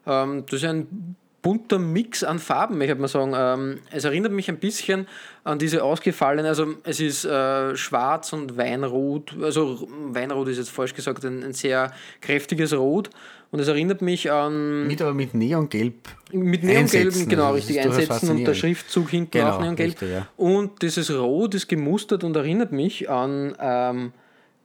[0.07, 3.35] Ähm, das ist ein bunter Mix an Farben, ich würde mal sagen.
[3.37, 5.07] Ähm, es erinnert mich ein bisschen
[5.45, 10.95] an diese ausgefallenen, also es ist äh, schwarz und Weinrot, also Weinrot ist jetzt falsch
[10.95, 13.11] gesagt, ein, ein sehr kräftiges Rot
[13.55, 16.09] und es erinnert mich an Mit aber mit Neongelb.
[16.33, 18.55] mit Einsetzen, genau, also das richtig einsetzen und der.
[18.55, 19.91] Schriftzug hinten Genau, auch Neongelb.
[19.91, 20.27] richtig, ja.
[20.37, 24.13] Und dieses Rot ist gemustert und erinnert mich an ähm,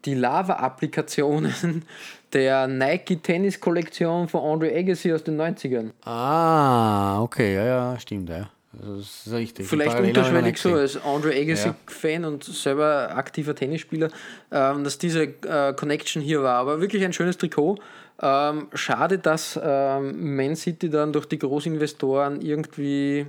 [0.05, 1.83] die Lava-Applikationen
[2.33, 5.91] der Nike-Tennis-Kollektion von Andre Agassi aus den 90ern.
[6.03, 8.49] Ah, okay, ja, ja, stimmt, ja.
[8.81, 9.67] Also das ist richtig.
[9.67, 14.09] Vielleicht unterschwellig so als Andre Agassi-Fan und selber aktiver Tennisspieler,
[14.51, 16.55] ähm, dass diese äh, Connection hier war.
[16.55, 17.77] Aber wirklich ein schönes Trikot.
[18.21, 23.25] Ähm, schade, dass ähm, Man City dann durch die Großinvestoren irgendwie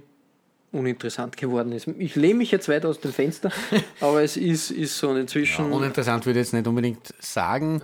[0.72, 1.86] uninteressant geworden ist.
[1.98, 3.50] Ich lehne mich jetzt weit aus dem Fenster,
[4.00, 5.72] aber es ist, ist so inzwischen.
[5.72, 7.80] Uninteressant würde ich jetzt nicht unbedingt sagen,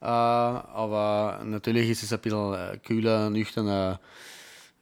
[0.00, 4.00] äh, aber natürlich ist es ein bisschen äh, kühler, nüchterner,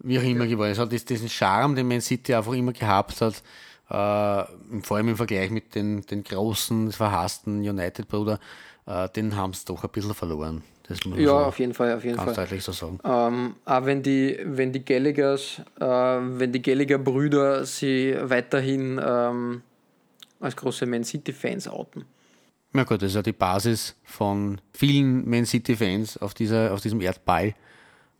[0.01, 0.71] wie auch immer geworden.
[0.73, 3.35] Es hat dies- diesen Charme, den Man City einfach immer gehabt hat,
[3.89, 8.39] äh, vor allem im Vergleich mit den, den großen, verhassten United-Bruder,
[8.87, 10.63] äh, den haben sie doch ein bisschen verloren.
[10.89, 12.47] Das muss ja, so auf jeden Fall, auf jeden ganz Fall.
[12.47, 12.99] deutlich so sagen.
[13.05, 19.63] Ähm, auch wenn die, wenn die Gallaghers, äh, wenn die Gallagher-Brüder sie weiterhin ähm,
[20.41, 22.07] als große Man City-Fans outen.
[22.75, 27.03] Ja gut, das ist ja die Basis von vielen Man City-Fans auf, dieser, auf diesem
[27.03, 27.55] Erdball,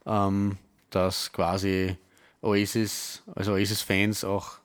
[0.05, 0.59] ähm,
[0.91, 1.97] dass quasi
[2.43, 4.59] Oasis, also Oasis-Fans auch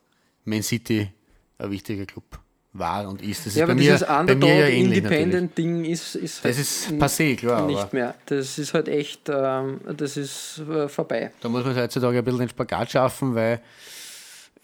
[0.44, 1.10] Man City
[1.56, 2.38] ein wichtiger Club
[2.74, 3.46] war und ist.
[3.46, 4.20] Das Ja, ist aber bei mir, dieses bei mir ja.
[4.20, 8.14] Underdog-Independent-Ding ist, ist Das ist passé, klar, nicht mehr.
[8.26, 11.30] Das ist halt echt, ähm, das ist äh, vorbei.
[11.40, 13.60] Da muss man heutzutage ein bisschen den Spagat schaffen, weil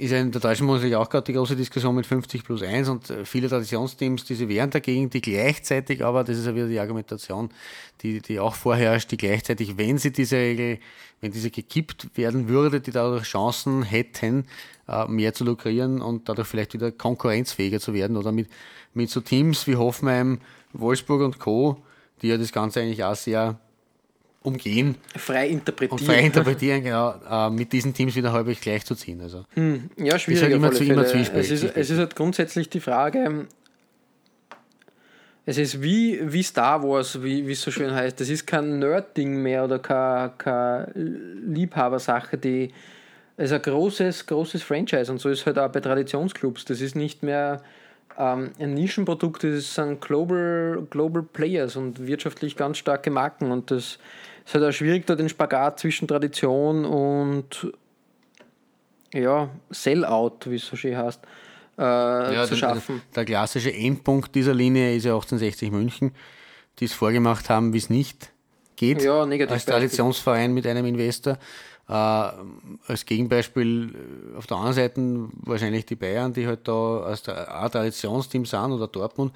[0.01, 2.89] ist ja in der deutschen Bundesliga auch gerade die große Diskussion mit 50 plus 1
[2.89, 6.69] und äh, viele Traditionsteams, die sie wehren dagegen, die gleichzeitig, aber das ist ja wieder
[6.69, 7.51] die Argumentation,
[8.01, 10.79] die, die auch vorherrscht, die gleichzeitig, wenn sie diese Regel,
[11.21, 14.47] wenn diese gekippt werden würde, die dadurch Chancen hätten,
[14.89, 18.49] äh, mehr zu lukrieren und dadurch vielleicht wieder konkurrenzfähiger zu werden oder mit,
[18.95, 20.41] mit so Teams wie Hoffenheim,
[20.73, 21.77] Wolfsburg und Co.,
[22.23, 23.61] die ja das Ganze eigentlich auch sehr
[24.43, 26.01] umgehen, Frei interpretieren.
[26.01, 29.21] und frei interpretieren, genau, äh, mit diesen Teams wieder halbwegs gleichzuziehen.
[29.21, 29.45] Also.
[29.97, 30.43] Ja, schwierig.
[30.43, 31.15] halt immer zu- immer Es
[31.51, 33.47] ist, es ist halt grundsätzlich die Frage,
[35.47, 38.21] es ist wie, wie Star Wars, wie wie es so schön heißt.
[38.21, 42.73] Das ist kein Nerd-Ding mehr oder keine, keine Liebhabersache, die
[43.37, 46.67] es ist ein großes, großes Franchise und so ist halt auch bei Traditionsclubs.
[46.67, 47.63] Das ist nicht mehr
[48.19, 53.99] ähm, ein Nischenprodukt, das sind Global, Global Players und wirtschaftlich ganz starke Marken und das
[54.45, 57.73] ist halt auch schwierig, da den Spagat zwischen Tradition und
[59.13, 61.21] ja, Sellout, wie es so schön heißt,
[61.77, 61.83] äh,
[62.45, 63.03] zu den- schaffen.
[63.15, 66.13] Der klassische Endpunkt dieser Linie ist ja 1860 München,
[66.79, 68.33] die es vorgemacht haben, wie es nicht
[68.77, 69.03] geht.
[69.03, 69.65] Ja, negativ Als.
[69.67, 71.39] Traditionsverein mit einem Investor.
[71.91, 72.33] Äh,
[72.87, 73.93] als Gegenbeispiel
[74.35, 78.87] äh, auf der anderen Seite wahrscheinlich die Bayern, die halt da als Traditionsteam sind oder
[78.87, 79.33] Dortmund,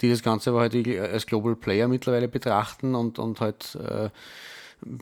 [0.00, 4.10] die das Ganze aber halt als Global Player mittlerweile betrachten und, und halt äh,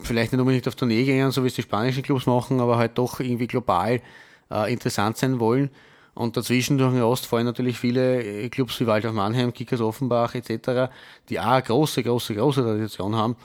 [0.03, 2.97] vielleicht nicht unbedingt auf Tournee gehen, so wie es die spanischen Clubs machen, aber halt
[2.97, 4.01] doch irgendwie global
[4.51, 5.69] äh, interessant sein wollen.
[6.14, 10.35] Und dazwischen durch den Ost fallen natürlich viele äh, Clubs wie Waldorf Mannheim, Kickers Offenbach
[10.35, 10.90] etc.,
[11.29, 13.37] die auch eine große, große, große Tradition haben,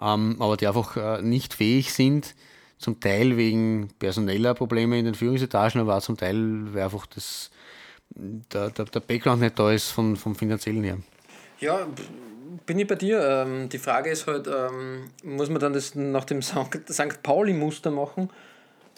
[0.00, 2.36] ähm, aber die einfach äh, nicht fähig sind,
[2.78, 7.50] zum Teil wegen personeller Probleme in den Führungsetagen, aber auch zum Teil, weil einfach das,
[8.10, 10.98] der, der, der Background nicht da ist von, vom finanziellen her.
[11.60, 11.86] Ja,
[12.66, 13.20] bin ich bei dir.
[13.20, 17.22] Ähm, die Frage ist halt, ähm, muss man dann das nach dem St.
[17.22, 18.30] Pauli-Muster machen?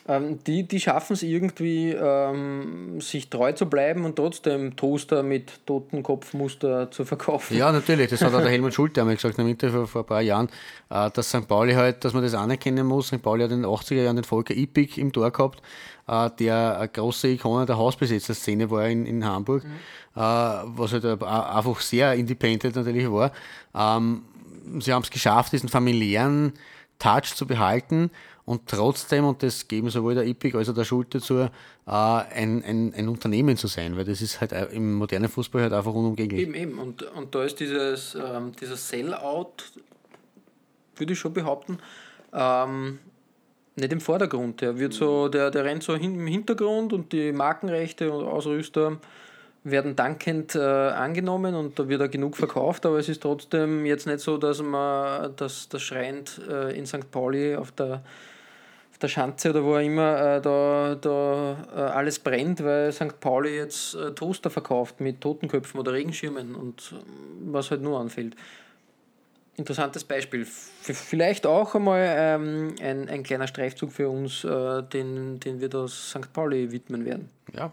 [0.09, 5.67] Ähm, die die schaffen es irgendwie, ähm, sich treu zu bleiben und trotzdem Toaster mit
[5.67, 7.57] Totenkopfmuster zu verkaufen.
[7.57, 8.09] Ja, natürlich.
[8.09, 10.49] Das hat auch der Helmut Schulte einmal gesagt einem Interview vor ein paar Jahren,
[10.89, 11.47] äh, dass St.
[11.47, 13.09] Pauli halt, dass man das anerkennen muss.
[13.09, 13.23] St.
[13.23, 15.61] Pauli hat in den 80er Jahren den Volker Ippig im Tor gehabt,
[16.09, 21.81] äh, der eine große Ikone der Hausbesetzerszene war in, in Hamburg, äh, was halt einfach
[21.81, 23.33] sehr independent natürlich war.
[23.75, 24.23] Ähm,
[24.81, 26.55] sie haben es geschafft, diesen familiären
[26.99, 28.11] Touch zu behalten
[28.51, 31.49] und trotzdem, und das geben sowohl der Ippig als auch der Schulte zu, äh,
[31.87, 35.95] ein, ein, ein Unternehmen zu sein, weil das ist halt im modernen Fußball halt einfach
[35.95, 36.41] unumgänglich.
[36.41, 36.79] Eben, eben.
[36.81, 39.53] Und, und da ist dieses, ähm, dieser Sellout,
[40.97, 41.79] würde ich schon behaupten,
[42.33, 42.99] ähm,
[43.77, 44.63] nicht im Vordergrund.
[44.63, 48.99] Der, wird so, der, der rennt so im Hintergrund und die Markenrechte und Ausrüster
[49.63, 54.09] werden dankend äh, angenommen und da wird auch genug verkauft, aber es ist trotzdem jetzt
[54.09, 57.13] nicht so, dass man dass das schreiend äh, in St.
[57.13, 58.03] Pauli auf der
[59.03, 63.21] der Schanze oder wo auch immer äh, da, da äh, alles brennt, weil St.
[63.21, 68.37] Pauli jetzt äh, Toaster verkauft mit Totenköpfen oder Regenschirmen und ähm, was halt nur anfällt.
[69.57, 70.43] Interessantes Beispiel.
[70.43, 75.69] F vielleicht auch einmal ähm, ein, ein kleiner Streifzug für uns, äh, den, den wir
[75.69, 76.33] da St.
[76.33, 77.29] Pauli widmen werden.
[77.53, 77.71] ja,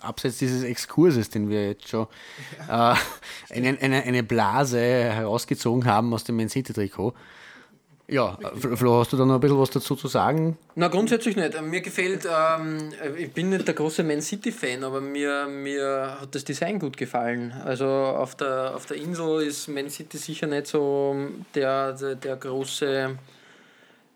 [0.00, 2.08] abseits dieses Exkurses, den wir jetzt schon
[2.68, 2.94] äh,
[3.50, 7.14] eine, eine, eine Blase herausgezogen haben aus dem Man City-Trikot.
[8.06, 10.58] Ja, Flo, hast du da noch ein bisschen was dazu zu sagen?
[10.74, 11.58] Na, grundsätzlich nicht.
[11.62, 16.44] Mir gefällt, ähm, ich bin nicht der große Man City-Fan, aber mir, mir hat das
[16.44, 17.52] Design gut gefallen.
[17.64, 21.16] Also auf der, auf der Insel ist Man City sicher nicht so
[21.54, 23.16] der, der, der große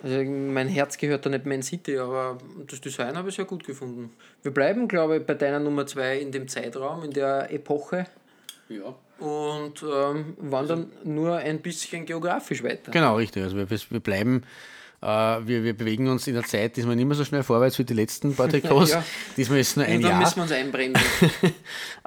[0.02, 3.64] Also mein Herz gehört da nicht Man City, aber das Design habe ich sehr gut
[3.64, 4.12] gefunden.
[4.42, 8.06] Wir bleiben, glaube ich, bei deiner Nummer 2 in dem Zeitraum, in der Epoche
[8.68, 8.94] Ja.
[9.18, 12.90] Und ähm, wandern nur ein bisschen geografisch weiter.
[12.92, 13.42] Genau, richtig.
[13.42, 14.42] Also wir, wir bleiben,
[15.02, 17.84] äh, wir, wir bewegen uns in der Zeit diesmal nicht mehr so schnell vorwärts wie
[17.84, 18.92] die letzten paar Trikots.
[18.92, 19.04] Ja.
[19.36, 20.18] Diesmal ist es nur ein Jahr.
[20.20, 21.02] müssen wir uns einbremsen.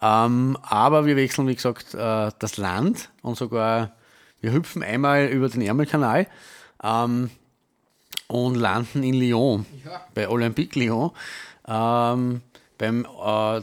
[0.03, 3.91] Ähm, aber wir wechseln, wie gesagt, äh, das Land und sogar,
[4.39, 6.25] wir hüpfen einmal über den Ärmelkanal
[6.83, 7.29] ähm,
[8.27, 10.01] und landen in Lyon, Ja.
[10.15, 11.11] bei Olympique Lyon,
[11.67, 12.41] ähm,
[12.79, 13.61] beim äh,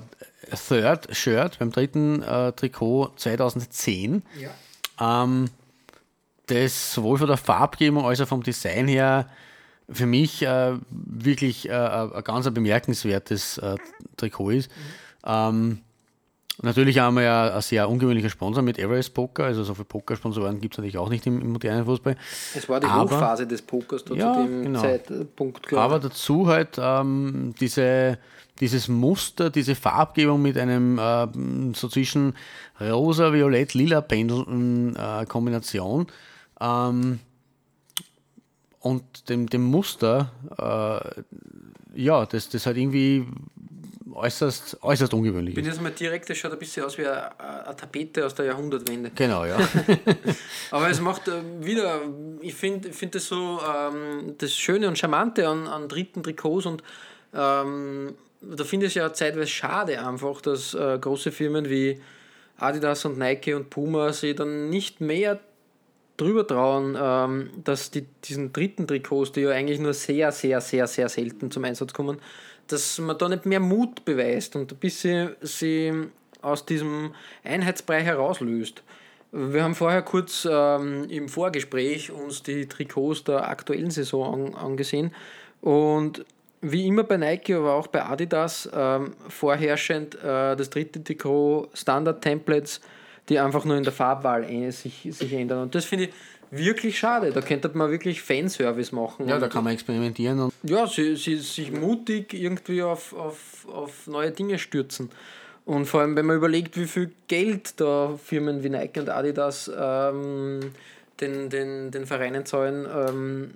[0.51, 4.23] Third Shirt, beim dritten äh, Trikot 2010.
[4.41, 4.51] ja.
[5.01, 5.51] Ähm,
[6.47, 9.29] das sowohl von der Farbgebung als auch vom Design her
[9.91, 13.77] für mich äh, wirklich äh, ein ganz bemerkenswertes äh,
[14.17, 14.71] Trikot ist.
[15.25, 15.81] Ähm,
[16.63, 20.61] natürlich haben wir ja ein sehr ungewöhnlicher Sponsor mit Everest Poker, also so viele Pokersponsoren
[20.61, 22.17] gibt es natürlich auch nicht im, im modernen Fußball.
[22.55, 24.81] Es war die Aber- Hochphase des Pokers da Ja, zu dem genau.
[24.81, 28.19] Zeitpunkt, glaube Aber dazu halt ähm, diese,
[28.61, 32.35] dieses Muster, diese Farbgebung mit einem ähm, so zwischen
[32.81, 36.07] rosa, violett, lila Pendeln äh, Kombination
[36.61, 37.21] ähm,
[38.81, 43.27] und dem, dem Muster, äh, ja, das, das halt irgendwie
[44.19, 45.75] äußerst, äußerst ungewöhnlich Ich bin ist.
[45.75, 49.11] jetzt mal direkt, das schaut ein bisschen aus wie eine, eine Tapete aus der Jahrhundertwende.
[49.15, 49.57] Genau, ja.
[50.71, 52.01] Aber es macht äh, wieder,
[52.41, 56.83] ich finde find das so ähm, das Schöne und Charmante an, an dritten Trikots und
[57.35, 62.01] ähm, da finde ich es ja zeitweise schade einfach, dass äh, große Firmen wie
[62.59, 65.41] Adidas und Nike und Puma sich dann nicht mehr
[66.17, 70.87] drüber trauen, ähm, dass die, diesen dritten Trikots, die ja eigentlich nur sehr, sehr, sehr,
[70.87, 72.19] sehr selten zum Einsatz kommen,
[72.69, 75.93] dass man da nicht mehr Mut beweist und ein bisschen sie
[76.43, 78.83] aus diesem Einheitsbrei herauslöst.
[79.33, 85.13] Wir haben vorher kurz ähm, im Vorgespräch uns die Trikots der aktuellen Saison an, angesehen
[85.61, 86.25] und
[86.61, 92.81] wie immer bei Nike, aber auch bei Adidas ähm, vorherrschend äh, das dritte Trikot Standard-Templates,
[93.29, 95.63] die einfach nur in der Farbwahl ein- sich, sich ändern.
[95.63, 96.11] Und das finde ich
[96.51, 97.33] wirklich schade.
[97.33, 99.29] Da könnte man wirklich Fanservice machen.
[99.29, 104.07] ja, da kann man experimentieren und ja, sie, sie sich mutig irgendwie auf, auf, auf
[104.07, 105.11] neue Dinge stürzen.
[105.65, 109.71] Und vor allem, wenn man überlegt, wie viel Geld da Firmen wie Nike und Adidas
[109.79, 110.61] ähm,
[111.21, 113.51] den, den, den Vereinen zahlen, ähm,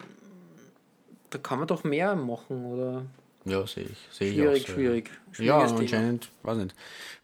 [1.30, 3.06] da kann man doch mehr machen, oder?
[3.44, 3.90] ja, sehe ich.
[4.20, 5.10] Ich Schwierig, auch so, schwierig.
[5.38, 6.74] Ja, anscheinend, weiß nicht.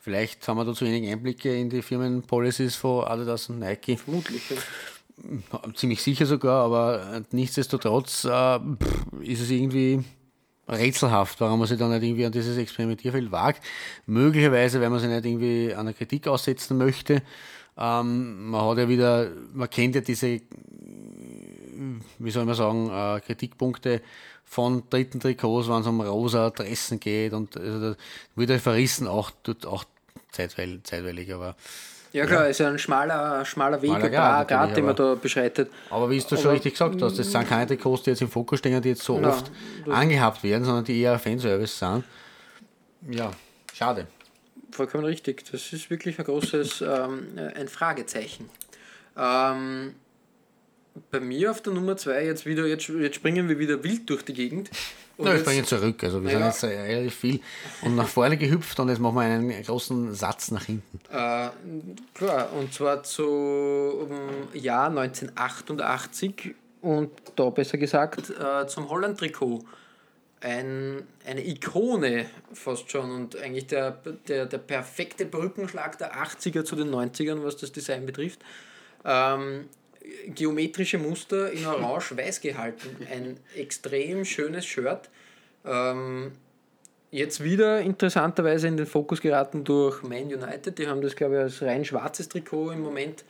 [0.00, 3.96] Vielleicht haben wir da zu wenig Einblicke in die Firmenpolicies von Adidas und Nike.
[3.96, 4.50] Vermutlich.
[4.50, 4.56] Ja.
[5.74, 8.60] Ziemlich sicher sogar, aber äh, nichtsdestotrotz äh,
[9.20, 10.04] ist es irgendwie
[10.68, 13.64] rätselhaft, warum man sich dann nicht irgendwie an dieses Experimentierfeld wagt.
[14.06, 17.22] Möglicherweise, weil man sich nicht irgendwie einer Kritik aussetzen möchte.
[17.76, 20.40] Ähm, man hat ja wieder, man kennt ja diese,
[22.18, 24.02] wie soll man sagen, äh, Kritikpunkte
[24.44, 27.94] von dritten Trikots, wenn es um rosa Dressen geht und also,
[28.34, 29.30] wird ja verrissen, auch,
[29.66, 29.84] auch
[30.32, 31.54] zeitweil, zeitweilig, aber
[32.12, 35.14] Ja klar, ist ja ein schmaler, schmaler Weg, Schmaler ein Grad Grad, den man da
[35.14, 35.70] beschreitet.
[35.90, 38.60] Aber wie du schon richtig gesagt hast, das sind keine Trikots, die jetzt im Fokus
[38.60, 39.50] stehen, die jetzt so Ja, oft
[39.86, 42.04] angehabt werden, sondern die eher Fanservice sind.
[43.10, 43.30] Ja,
[43.74, 44.06] schade.
[44.70, 45.44] Vollkommen richtig.
[45.50, 48.48] Das ist wirklich ein großes ähm, ein Fragezeichen.
[49.16, 49.94] Ähm,
[51.10, 54.24] bei mir auf der Nummer 2 jetzt wieder, jetzt, jetzt springen wir wieder wild durch
[54.24, 54.70] die Gegend.
[55.18, 56.38] Na, wir jetzt- springen zurück, also wir Ja.
[56.38, 57.40] sind jetzt äh, relativ viel
[57.82, 61.00] und nach vorne gehüpft und jetzt machen wir einen großen Satz nach hinten.
[61.10, 61.48] Äh,
[62.14, 64.08] klar, und zwar zum
[64.54, 69.64] Jahr 1988 und da besser gesagt äh, zum Holland-Trikot.
[70.40, 73.90] Ein, eine Ikone fast schon und eigentlich der,
[74.28, 78.38] der, der perfekte Brückenschlag der 80er zu den 90ern, was das Design betrifft.
[79.04, 79.68] Ähm,
[80.26, 83.06] geometrische Muster in orange-weiß gehalten.
[83.10, 85.08] Ein extrem schönes Shirt.
[85.64, 86.32] Ähm,
[87.10, 90.78] jetzt wieder interessanterweise in den Fokus geraten durch Man United.
[90.78, 93.24] Die haben das, glaube ich, als rein schwarzes Trikot im Moment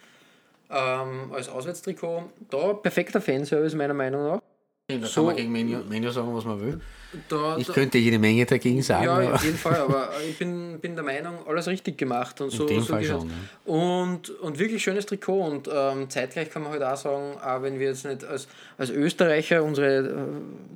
[0.71, 2.25] ähm, als Auswärtstrikot.
[2.51, 4.41] Da perfekter Fanservice meiner Meinung nach.
[4.91, 6.81] Da So- kann man gegen Menu, Menu sagen, was man will.
[7.29, 10.79] Da, Ich da, könnte jede Menge dagegen sagen, ja, auf jeden Fall, aber ich bin,
[10.81, 12.65] bin der Meinung, alles richtig gemacht und so.
[12.65, 13.21] dem so Fall gehört.
[13.21, 13.31] schon,
[13.75, 17.79] Und, und wirklich schönes Trikot und ähm, zeitgleich kann man halt auch sagen, auch wenn
[17.79, 18.49] wir jetzt nicht als,
[18.79, 20.13] als Österreicher, unsere äh,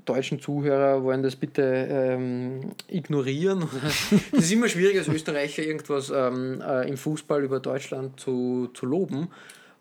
[0.05, 3.66] deutschen Zuhörer wollen das bitte ähm, ignorieren.
[4.33, 8.85] Es ist immer schwierig als Österreicher irgendwas ähm, äh, im Fußball über Deutschland zu, zu
[8.85, 9.29] loben.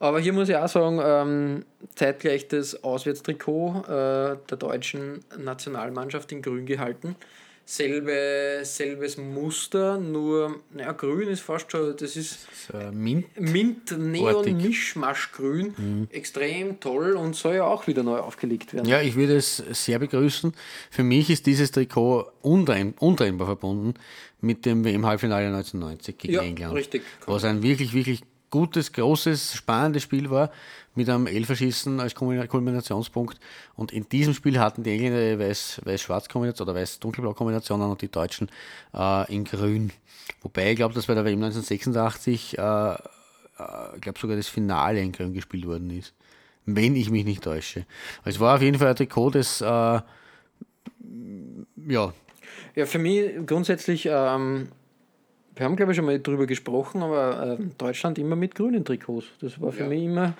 [0.01, 6.41] Aber hier muss ich auch sagen, ähm, zeitgleich das Auswärtstrikot äh, der deutschen Nationalmannschaft in
[6.41, 7.15] grün gehalten.
[7.63, 13.39] selbe, selbes Muster, nur, naja, grün ist fast schon, das ist So, äh, Mint.
[13.39, 14.57] Mint, Neon.
[14.57, 16.07] Mischmaschgrün, Mhm.
[16.11, 18.87] extrem toll und soll ja auch wieder neu aufgelegt werden.
[18.89, 20.53] Ja, ich würde es sehr begrüßen.
[20.89, 23.93] Für mich ist dieses Trikot untrenn, untrennbar verbunden
[24.41, 26.73] mit dem WM-Halbfinale 1990 gegen Ja, England.
[26.75, 27.03] richtig.
[27.27, 30.51] Was ein wirklich, wirklich gutes, großes, spannendes Spiel war,
[30.93, 33.39] mit einem Elferschießen als Kulmina- Kulminationspunkt.
[33.75, 38.49] Und in diesem Spiel hatten die Engländer eine Weiß- Weiß-Schwarz-Kombination oder Weiß-Dunkelblau-Kombination und die Deutschen
[38.93, 39.91] äh, in Grün.
[40.43, 42.95] Wobei ich glaube, dass bei der WM 1986, äh, äh,
[43.95, 46.13] ich glaube sogar das Finale in Grün gespielt worden ist.
[46.65, 47.85] Wenn ich mich nicht täusche.
[48.23, 49.65] Also Es war auf jeden Fall ein Trikot, das äh,
[51.87, 52.13] ja,
[52.75, 54.67] Ja, für mich grundsätzlich, ähm,
[55.61, 59.27] wir haben glaube ich schon mal drüber gesprochen, aber ähm, Deutschland immer mit grünen Trikots.
[59.41, 60.33] Das war für mich immer,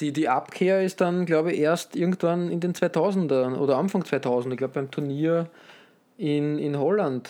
[0.00, 4.52] die, die Abkehr ist dann glaube ich erst irgendwann in den 2000er oder Anfang 2000er,
[4.52, 5.50] ich glaube beim Turnier
[6.16, 7.28] in, in Holland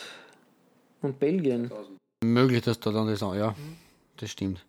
[1.03, 1.73] und Belgien.
[2.23, 3.57] Möglich, dass da dann das, ja,
[4.19, 4.65] das stimmt.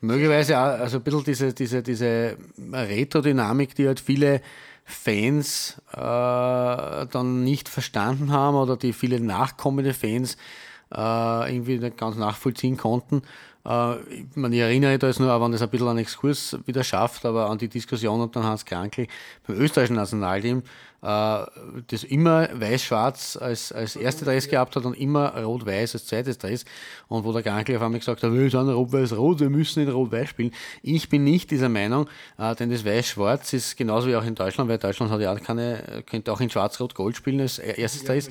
[0.00, 2.36] Möglicherweise auch, also ein bisschen diese, diese, diese
[2.72, 4.40] Retro-Dynamik, die halt viele
[4.84, 10.36] Fans äh, dann nicht verstanden haben oder die viele nachkommende Fans
[10.94, 13.22] äh, irgendwie nicht ganz nachvollziehen konnten.
[13.66, 16.84] Äh, ich, meine, ich erinnere da jetzt nur, wenn das ein bisschen einen Exkurs wieder
[16.84, 19.06] schafft, aber an die Diskussion und dann Hans Krankl
[19.46, 20.62] beim österreichischen Nationalteam,
[21.00, 21.46] äh,
[21.86, 26.64] das immer weiß-schwarz als, als erste Dress gehabt hat und immer rot-weiß als zweites Dress.
[27.08, 30.28] Und wo der Krankl auf einmal gesagt hat, wir sind rot-weiß-rot, wir müssen in rot-weiß
[30.28, 30.52] spielen.
[30.82, 34.68] Ich bin nicht dieser Meinung, äh, denn das weiß-schwarz ist genauso wie auch in Deutschland,
[34.70, 38.30] weil Deutschland hat ja auch keine, könnte auch in schwarz-rot-gold spielen als erstes Dress.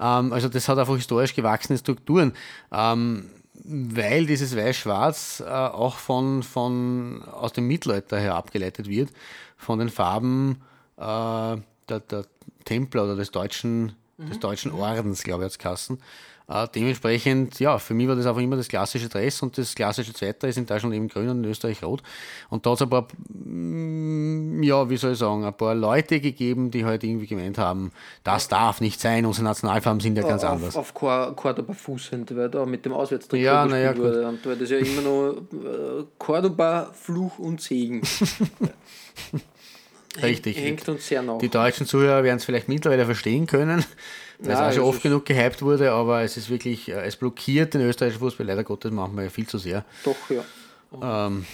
[0.00, 2.32] Ähm, also das hat einfach historisch gewachsene Strukturen.
[2.72, 3.30] Ähm,
[3.68, 9.10] weil dieses Weiß-Schwarz äh, auch von, von, aus dem Mittelalter her abgeleitet wird,
[9.56, 10.62] von den Farben
[10.96, 12.24] äh, der, der
[12.64, 16.00] Templer oder des deutschen, des deutschen Ordens, glaube ich, als Kassen.
[16.50, 20.14] Äh, dementsprechend, ja, für mich war das einfach immer das klassische Dress und das klassische
[20.14, 22.02] Zweite ist in Deutschland eben grün und in Österreich rot.
[22.48, 26.20] Und da hat es ein paar, mm, ja, wie soll ich sagen, ein paar Leute
[26.20, 27.92] gegeben, die halt irgendwie gemeint haben,
[28.24, 30.74] das darf nicht sein, unsere Nationalfarben sind ja ganz auf, anders.
[30.76, 34.02] Auf Cor- Cordoba fußend, weil da mit dem Auswärtstrikot Ja, gespielt ja, gut.
[34.04, 34.28] wurde.
[34.28, 38.00] Und weil das ja immer noch äh, Cordoba, Fluch und Segen.
[40.22, 40.56] Richtig.
[40.56, 41.38] Hängt uns sehr nach.
[41.38, 43.84] Die deutschen Zuhörer werden es vielleicht mittlerweile verstehen können,
[44.38, 47.74] weil es auch schon oft genug gehypt wurde, aber es ist wirklich, äh, es blockiert
[47.74, 51.26] den österreichischen Fußball leider Gottes manchmal viel zu sehr, Doch, ja.
[51.26, 51.46] ähm,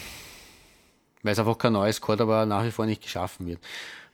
[1.22, 3.58] weil es einfach kein neues Cordoba nach wie vor nicht geschaffen wird.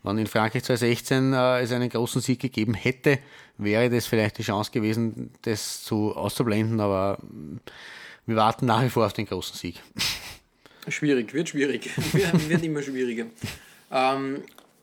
[0.03, 3.19] Wenn in Frankreich 2016 äh, es einen großen Sieg gegeben hätte,
[3.59, 7.59] wäre das vielleicht die Chance gewesen, das zu auszublenden, aber mm,
[8.27, 9.77] wir warten nach wie vor auf den großen Sieg.
[10.89, 11.91] Schwierig, wird schwierig.
[12.13, 13.27] wird, wird immer schwieriger.
[13.91, 14.43] Ähm,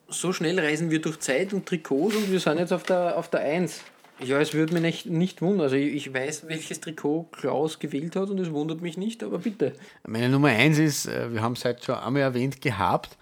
[0.10, 3.30] so schnell reisen wir durch Zeit und Trikots und wir sind jetzt auf der, auf
[3.30, 3.82] der 1.
[4.20, 5.62] Ja, es würde mich nicht, nicht wundern.
[5.62, 9.40] Also ich, ich weiß, welches Trikot Klaus gewählt hat und es wundert mich nicht, aber
[9.40, 9.74] bitte.
[10.08, 13.18] Meine Nummer eins ist, äh, wir haben es heute schon einmal erwähnt gehabt,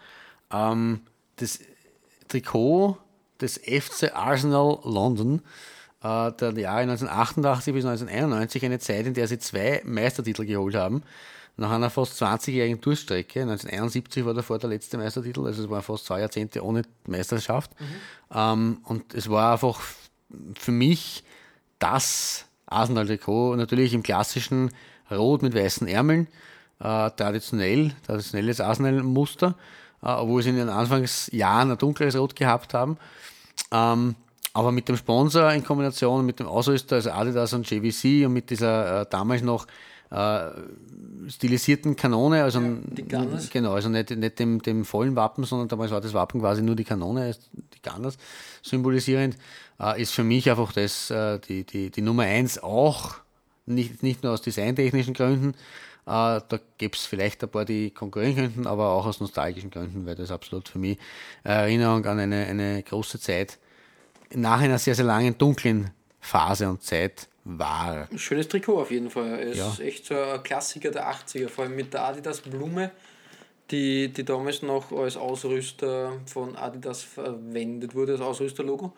[0.54, 1.02] ähm,
[1.38, 1.60] das
[2.30, 2.98] Trikot
[3.42, 5.42] des FC Arsenal London
[6.02, 11.04] äh, der Jahre 1988 bis 1991, eine Zeit, in der sie zwei Meistertitel geholt haben.
[11.58, 16.06] Nach einer fast 20-jährigen Durststrecke, 1971 war davor der letzte Meistertitel, also es waren fast
[16.06, 17.72] zwei Jahrzehnte ohne Meisterschaft.
[18.34, 19.80] Ähm, und es war einfach
[20.56, 21.24] für mich
[21.80, 24.72] das Arsenal-Trikot, natürlich im klassischen
[25.10, 26.28] Rot mit weißen Ärmeln,
[26.80, 29.56] äh, traditionell, traditionelles Arsenal-Muster,
[30.02, 32.98] äh, obwohl sie in den Anfangsjahren ein dunkleres Rot gehabt haben.
[33.72, 34.16] Ähm,
[34.54, 38.50] aber mit dem Sponsor in Kombination mit dem Ausrüster, also Adidas und JVC und mit
[38.50, 39.68] dieser äh, damals noch
[40.12, 40.50] äh,
[41.28, 43.50] stilisierten Kanone, also Gunners.
[43.50, 46.76] genau, also nicht, nicht dem, dem vollen Wappen, sondern damals war das Wappen quasi nur
[46.76, 48.18] die Kanone, die Gunners
[48.62, 49.36] symbolisierend,
[49.80, 53.16] äh, ist für mich einfach das, äh, die, die, die Nummer eins auch,
[53.66, 55.56] nicht, nicht nur aus designtechnischen Gründen,
[56.06, 60.06] äh, da gibt es vielleicht ein paar, die konkurrieren könnten, aber auch aus nostalgischen Gründen,
[60.06, 61.00] weil das absolut für mich
[61.44, 63.58] Erinnerung an eine, eine große Zeit
[64.34, 68.08] nach einer sehr, sehr langen dunklen Phase und Zeit war.
[68.12, 69.40] Ein schönes Trikot auf jeden Fall.
[69.40, 69.70] Es Ja.
[69.70, 72.92] ist echt so ein Klassiker der 80er, vor allem mit der Adidas Blume,
[73.72, 78.94] die, die damals noch als Ausrüster von Adidas verwendet wurde, als Ausrüsterlogo.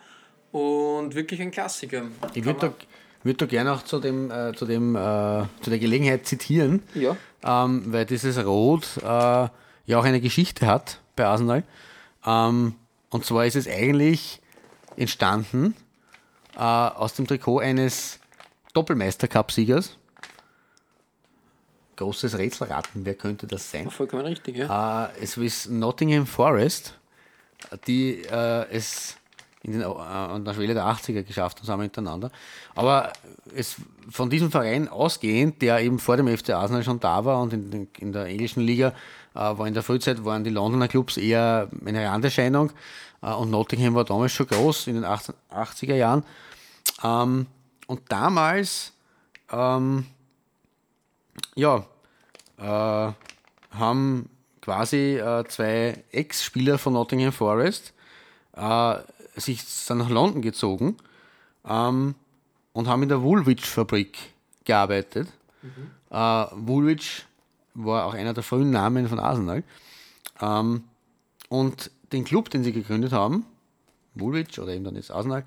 [0.52, 2.04] Und wirklich ein Klassiker.
[2.34, 2.74] Ich würde da,
[3.24, 7.18] würd da gerne auch zu, dem, äh, zu, dem, äh, zu der Gelegenheit zitieren, Ja.
[7.44, 9.52] ähm, weil dieses Rot äh, ja
[10.00, 11.64] auch eine Geschichte hat bei Arsenal.
[12.26, 12.76] Ähm,
[13.10, 14.42] und zwar ist es eigentlich
[14.96, 15.76] entstanden
[16.56, 18.20] äh, aus dem Trikot eines
[18.78, 19.98] Doppelmeister-Cup-Siegers.
[21.96, 23.90] Großes Rätselraten, wer könnte das sein?
[23.90, 25.08] Vollkommen richtig, ja.
[25.08, 26.94] Äh, es ist Nottingham Forest,
[27.88, 29.18] die äh, es
[29.64, 32.32] in den, äh, an der Schwelle der 80er geschafft haben, zusammen hintereinander.
[32.76, 33.12] Aber
[33.56, 33.78] es,
[34.12, 37.88] von diesem Verein ausgehend, der eben vor dem FC Arsenal schon da war und in,
[37.98, 38.94] in der englischen Liga
[39.34, 42.72] äh, war in der Frühzeit waren die Londoner Clubs eher eine Randerscheinung
[43.24, 46.24] äh, und Nottingham war damals schon groß in den 80er Jahren.
[47.04, 47.48] Ähm,
[47.88, 48.94] und damals,
[49.52, 50.06] ähm,
[51.56, 51.86] ja,
[52.58, 53.14] äh,
[53.72, 54.30] haben
[54.62, 57.94] quasi äh, zwei Ex-Spieler von Nottingham Forest
[58.54, 58.96] äh,
[59.36, 60.98] sich dann nach London gezogen
[61.66, 62.16] ähm,
[62.74, 64.18] und haben in der Woolwich-Fabrik
[64.66, 65.30] gearbeitet.
[65.62, 65.92] Mhm.
[66.10, 67.26] Äh, Woolwich
[67.74, 69.64] war auch einer der frühen Namen von Arsenal.
[70.42, 70.84] Ähm,
[71.50, 73.46] und den Club, den sie gegründet haben,
[74.16, 75.46] Woolwich oder eben dann jetzt Arsenal,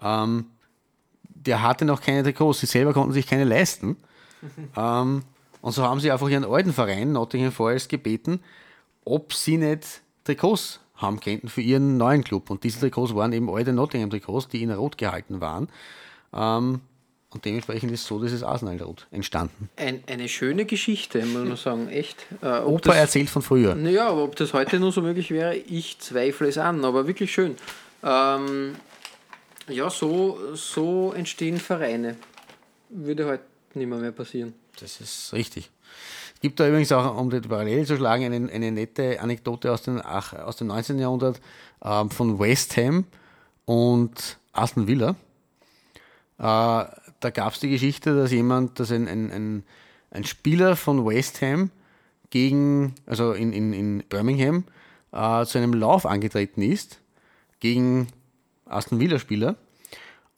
[0.00, 0.46] ähm,
[1.48, 2.60] der hatte noch keine Trikots.
[2.60, 3.96] Sie selber konnten sich keine leisten.
[4.76, 5.22] ähm,
[5.60, 8.40] und so haben sie einfach ihren alten Verein, Nottingham Forest, gebeten,
[9.04, 12.50] ob sie nicht Trikots haben könnten für ihren neuen Club.
[12.50, 15.68] Und diese Trikots waren eben alte Nottingham-Trikots, die in Rot gehalten waren.
[16.32, 16.80] Ähm,
[17.30, 19.68] und dementsprechend ist so dieses Arsenal-Rot entstanden.
[19.76, 22.26] Ein, eine schöne Geschichte, muss man sagen, echt.
[22.40, 23.74] Äh, Opa das, erzählt von früher.
[23.74, 27.32] Naja, aber ob das heute nur so möglich wäre, ich zweifle es an, aber wirklich
[27.32, 27.56] schön.
[28.02, 28.76] Ähm,
[29.68, 32.16] ja, so, so entstehen Vereine.
[32.88, 33.44] Würde heute
[33.74, 34.54] nicht mehr, mehr passieren.
[34.80, 35.70] Das ist richtig.
[36.34, 39.82] Es gibt da übrigens auch, um die Parallele zu schlagen, eine, eine nette Anekdote aus,
[39.82, 40.98] den, ach, aus dem 19.
[40.98, 41.40] Jahrhundert
[41.82, 43.04] ähm, von West Ham
[43.64, 45.16] und Aston Villa.
[46.38, 46.84] Äh,
[47.20, 49.64] da gab es die Geschichte, dass jemand, dass ein, ein, ein,
[50.10, 51.70] ein, Spieler von West Ham
[52.30, 54.64] gegen, also in, in, in Birmingham,
[55.12, 57.00] äh, zu einem Lauf angetreten ist
[57.60, 58.06] gegen
[58.68, 59.56] Aston Villa-Spieler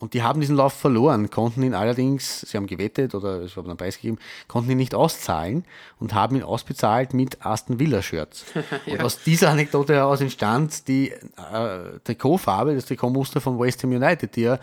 [0.01, 3.69] und die haben diesen Lauf verloren, konnten ihn allerdings, sie haben gewettet oder es wurde
[3.69, 4.19] einen Preis gegeben,
[4.49, 5.67] konnten ihn nicht auszahlen
[5.99, 8.47] und haben ihn ausbezahlt mit Aston Villa-Shirts.
[8.87, 8.95] ja.
[8.95, 14.35] Und aus dieser Anekdote heraus entstand die äh, Trikotfarbe, das Trikotmuster von West Ham United,
[14.37, 14.55] die ja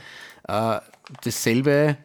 [0.47, 0.81] äh,
[1.23, 1.97] dasselbe,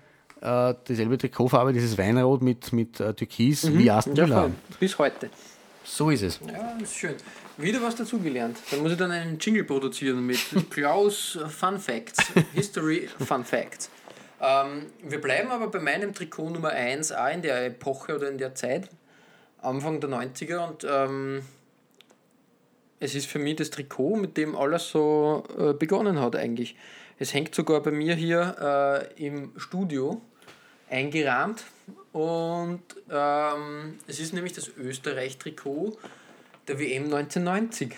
[0.43, 3.79] äh, dieselbe Trikotfarbe, dieses Weinrot mit, mit äh, Türkis mhm.
[3.79, 4.57] wie Aston Villa ja, haben.
[4.79, 5.31] Bis heute.
[5.85, 6.39] So ist es.
[6.47, 7.15] Ja, ist schön.
[7.63, 8.59] Wieder was dazugelernt.
[8.73, 10.41] Dann muss ich dann einen Jingle produzieren mit
[10.71, 12.19] Klaus Fun Facts,
[12.55, 13.89] History Fun Facts.
[14.41, 18.39] Ähm, wir bleiben aber bei meinem Trikot Nummer 1 auch in der Epoche oder in
[18.39, 18.91] der Zeit,
[19.61, 20.69] Anfang der 90er.
[20.69, 21.43] Und ähm,
[22.99, 26.75] es ist für mich das Trikot, mit dem alles so äh, begonnen hat eigentlich.
[27.21, 30.21] Es hängt sogar bei mir hier äh, im Studio
[30.91, 31.63] eingerahmt.
[32.11, 35.97] Und ähm, es ist nämlich das Österreich-Trikot
[36.69, 37.97] der WM 1990.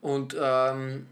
[0.00, 1.06] Und ähm,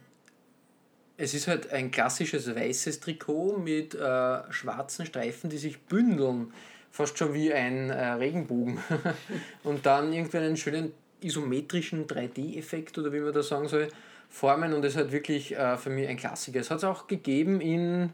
[1.16, 6.52] es ist halt ein klassisches weißes Trikot mit äh, schwarzen Streifen, die sich bündeln.
[6.90, 8.78] Fast schon wie ein äh, Regenbogen.
[9.64, 13.88] und dann irgendwie einen schönen isometrischen 3D-Effekt oder wie man das sagen soll,
[14.28, 14.72] formen.
[14.72, 16.60] Und es ist halt wirklich äh, für mich ein Klassiker.
[16.60, 18.12] Es hat es auch gegeben in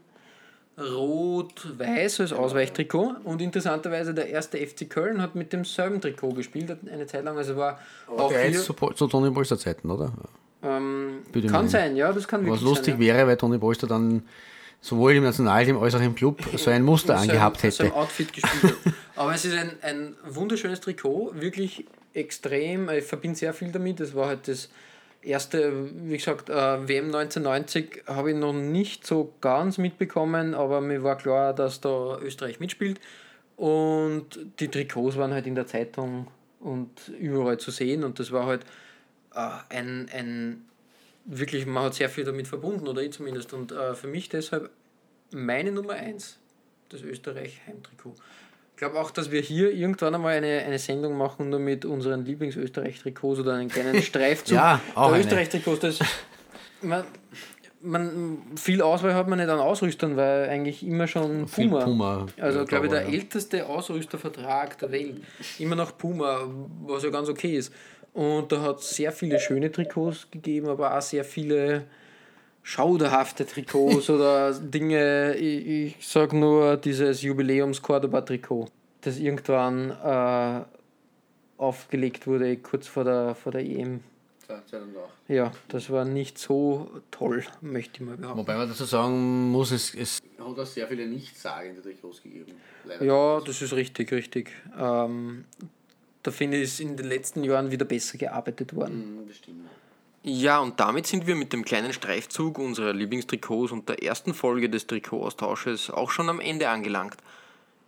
[0.77, 7.07] Rot-Weiß als Ausweichtrikot und interessanterweise der erste FC Köln hat mit demselben Trikot gespielt, eine
[7.07, 7.35] Zeit lang.
[7.37, 10.13] Also war Aber auch der hier, zu, zu Toni Polster Zeiten, oder?
[10.61, 11.69] Ähm, kann meinen.
[11.69, 13.15] sein, ja, das kann wirklich Was lustig sein, ja.
[13.15, 14.23] wäre, weil Toni Polster dann
[14.79, 17.75] sowohl im Nationalteam als auch im Club so ein Muster so angehabt hätte.
[17.75, 18.75] So ein Outfit gespielt
[19.15, 22.87] Aber es ist ein, ein wunderschönes Trikot, wirklich extrem.
[22.89, 23.99] Ich verbinde sehr viel damit.
[23.99, 24.69] Das war halt das
[25.21, 31.03] erste, wie gesagt, äh, WM 1990 habe ich noch nicht so ganz mitbekommen, aber mir
[31.03, 32.99] war klar, dass da Österreich mitspielt.
[33.55, 36.27] Und die Trikots waren halt in der Zeitung
[36.59, 38.63] und überall zu sehen und das war halt
[39.33, 40.65] äh, ein, ein,
[41.25, 43.53] wirklich, man hat sehr viel damit verbunden, oder ich zumindest.
[43.53, 44.69] Und äh, für mich deshalb
[45.31, 46.39] meine Nummer 1,
[46.89, 48.15] das Österreich-Heimtrikot.
[48.77, 52.23] Ich glaube auch, dass wir hier irgendwann einmal eine, eine Sendung machen, nur mit unseren
[52.23, 55.97] Lieblings-Österreich-Trikots oder einen kleinen Streifzug ja, auch der Österreich-Trikots.
[56.83, 57.03] Man,
[57.81, 61.85] man, viel Auswahl hat man nicht an Ausrüstern, weil eigentlich immer schon Puma.
[61.85, 63.09] Puma also, ja, glaube ich, der ja.
[63.09, 65.23] älteste Ausrüstervertrag der Welt.
[65.57, 66.41] Immer noch Puma,
[66.85, 67.73] was ja ganz okay ist.
[68.13, 71.85] Und da hat es sehr viele schöne Trikots gegeben, aber auch sehr viele
[72.67, 75.35] schauderhafte Trikots oder Dinge.
[75.35, 78.67] Ich, ich sage nur dieses Jubiläums-Cordoba-Trikot,
[79.01, 80.65] das irgendwann äh,
[81.57, 84.01] aufgelegt wurde, kurz vor der, vor der EM.
[84.45, 85.05] 2008.
[85.29, 88.39] Ja, das war nicht so toll, möchte ich mal behaupten.
[88.39, 92.51] Wobei man dazu sagen muss, es, es hat auch sehr viele Nichtsagende Trikots gegeben.
[92.85, 94.51] Leider ja, das ist richtig, richtig.
[94.77, 95.45] Ähm,
[96.23, 99.23] da finde ich, ist in den letzten Jahren wieder besser gearbeitet worden.
[99.23, 99.69] Mm, bestimmt.
[100.23, 104.69] Ja, und damit sind wir mit dem kleinen Streifzug unserer Lieblingstrikots und der ersten Folge
[104.69, 107.17] des Trikotaustausches auch schon am Ende angelangt.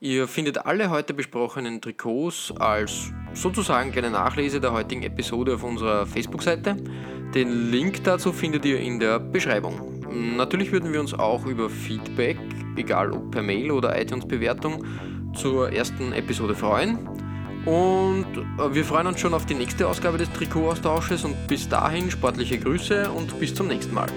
[0.01, 6.05] Ihr findet alle heute besprochenen Trikots als sozusagen kleine Nachlese der heutigen Episode auf unserer
[6.05, 6.77] Facebook-Seite.
[7.35, 9.99] Den Link dazu findet ihr in der Beschreibung.
[10.37, 12.37] Natürlich würden wir uns auch über Feedback,
[12.77, 14.85] egal ob per Mail oder iTunes-Bewertung,
[15.35, 17.18] zur ersten Episode freuen.
[17.69, 18.25] Und
[18.57, 22.57] äh, wir freuen uns schon auf die nächste Ausgabe des Trikotaustausches und bis dahin sportliche
[22.57, 24.07] Grüße und bis zum nächsten Mal.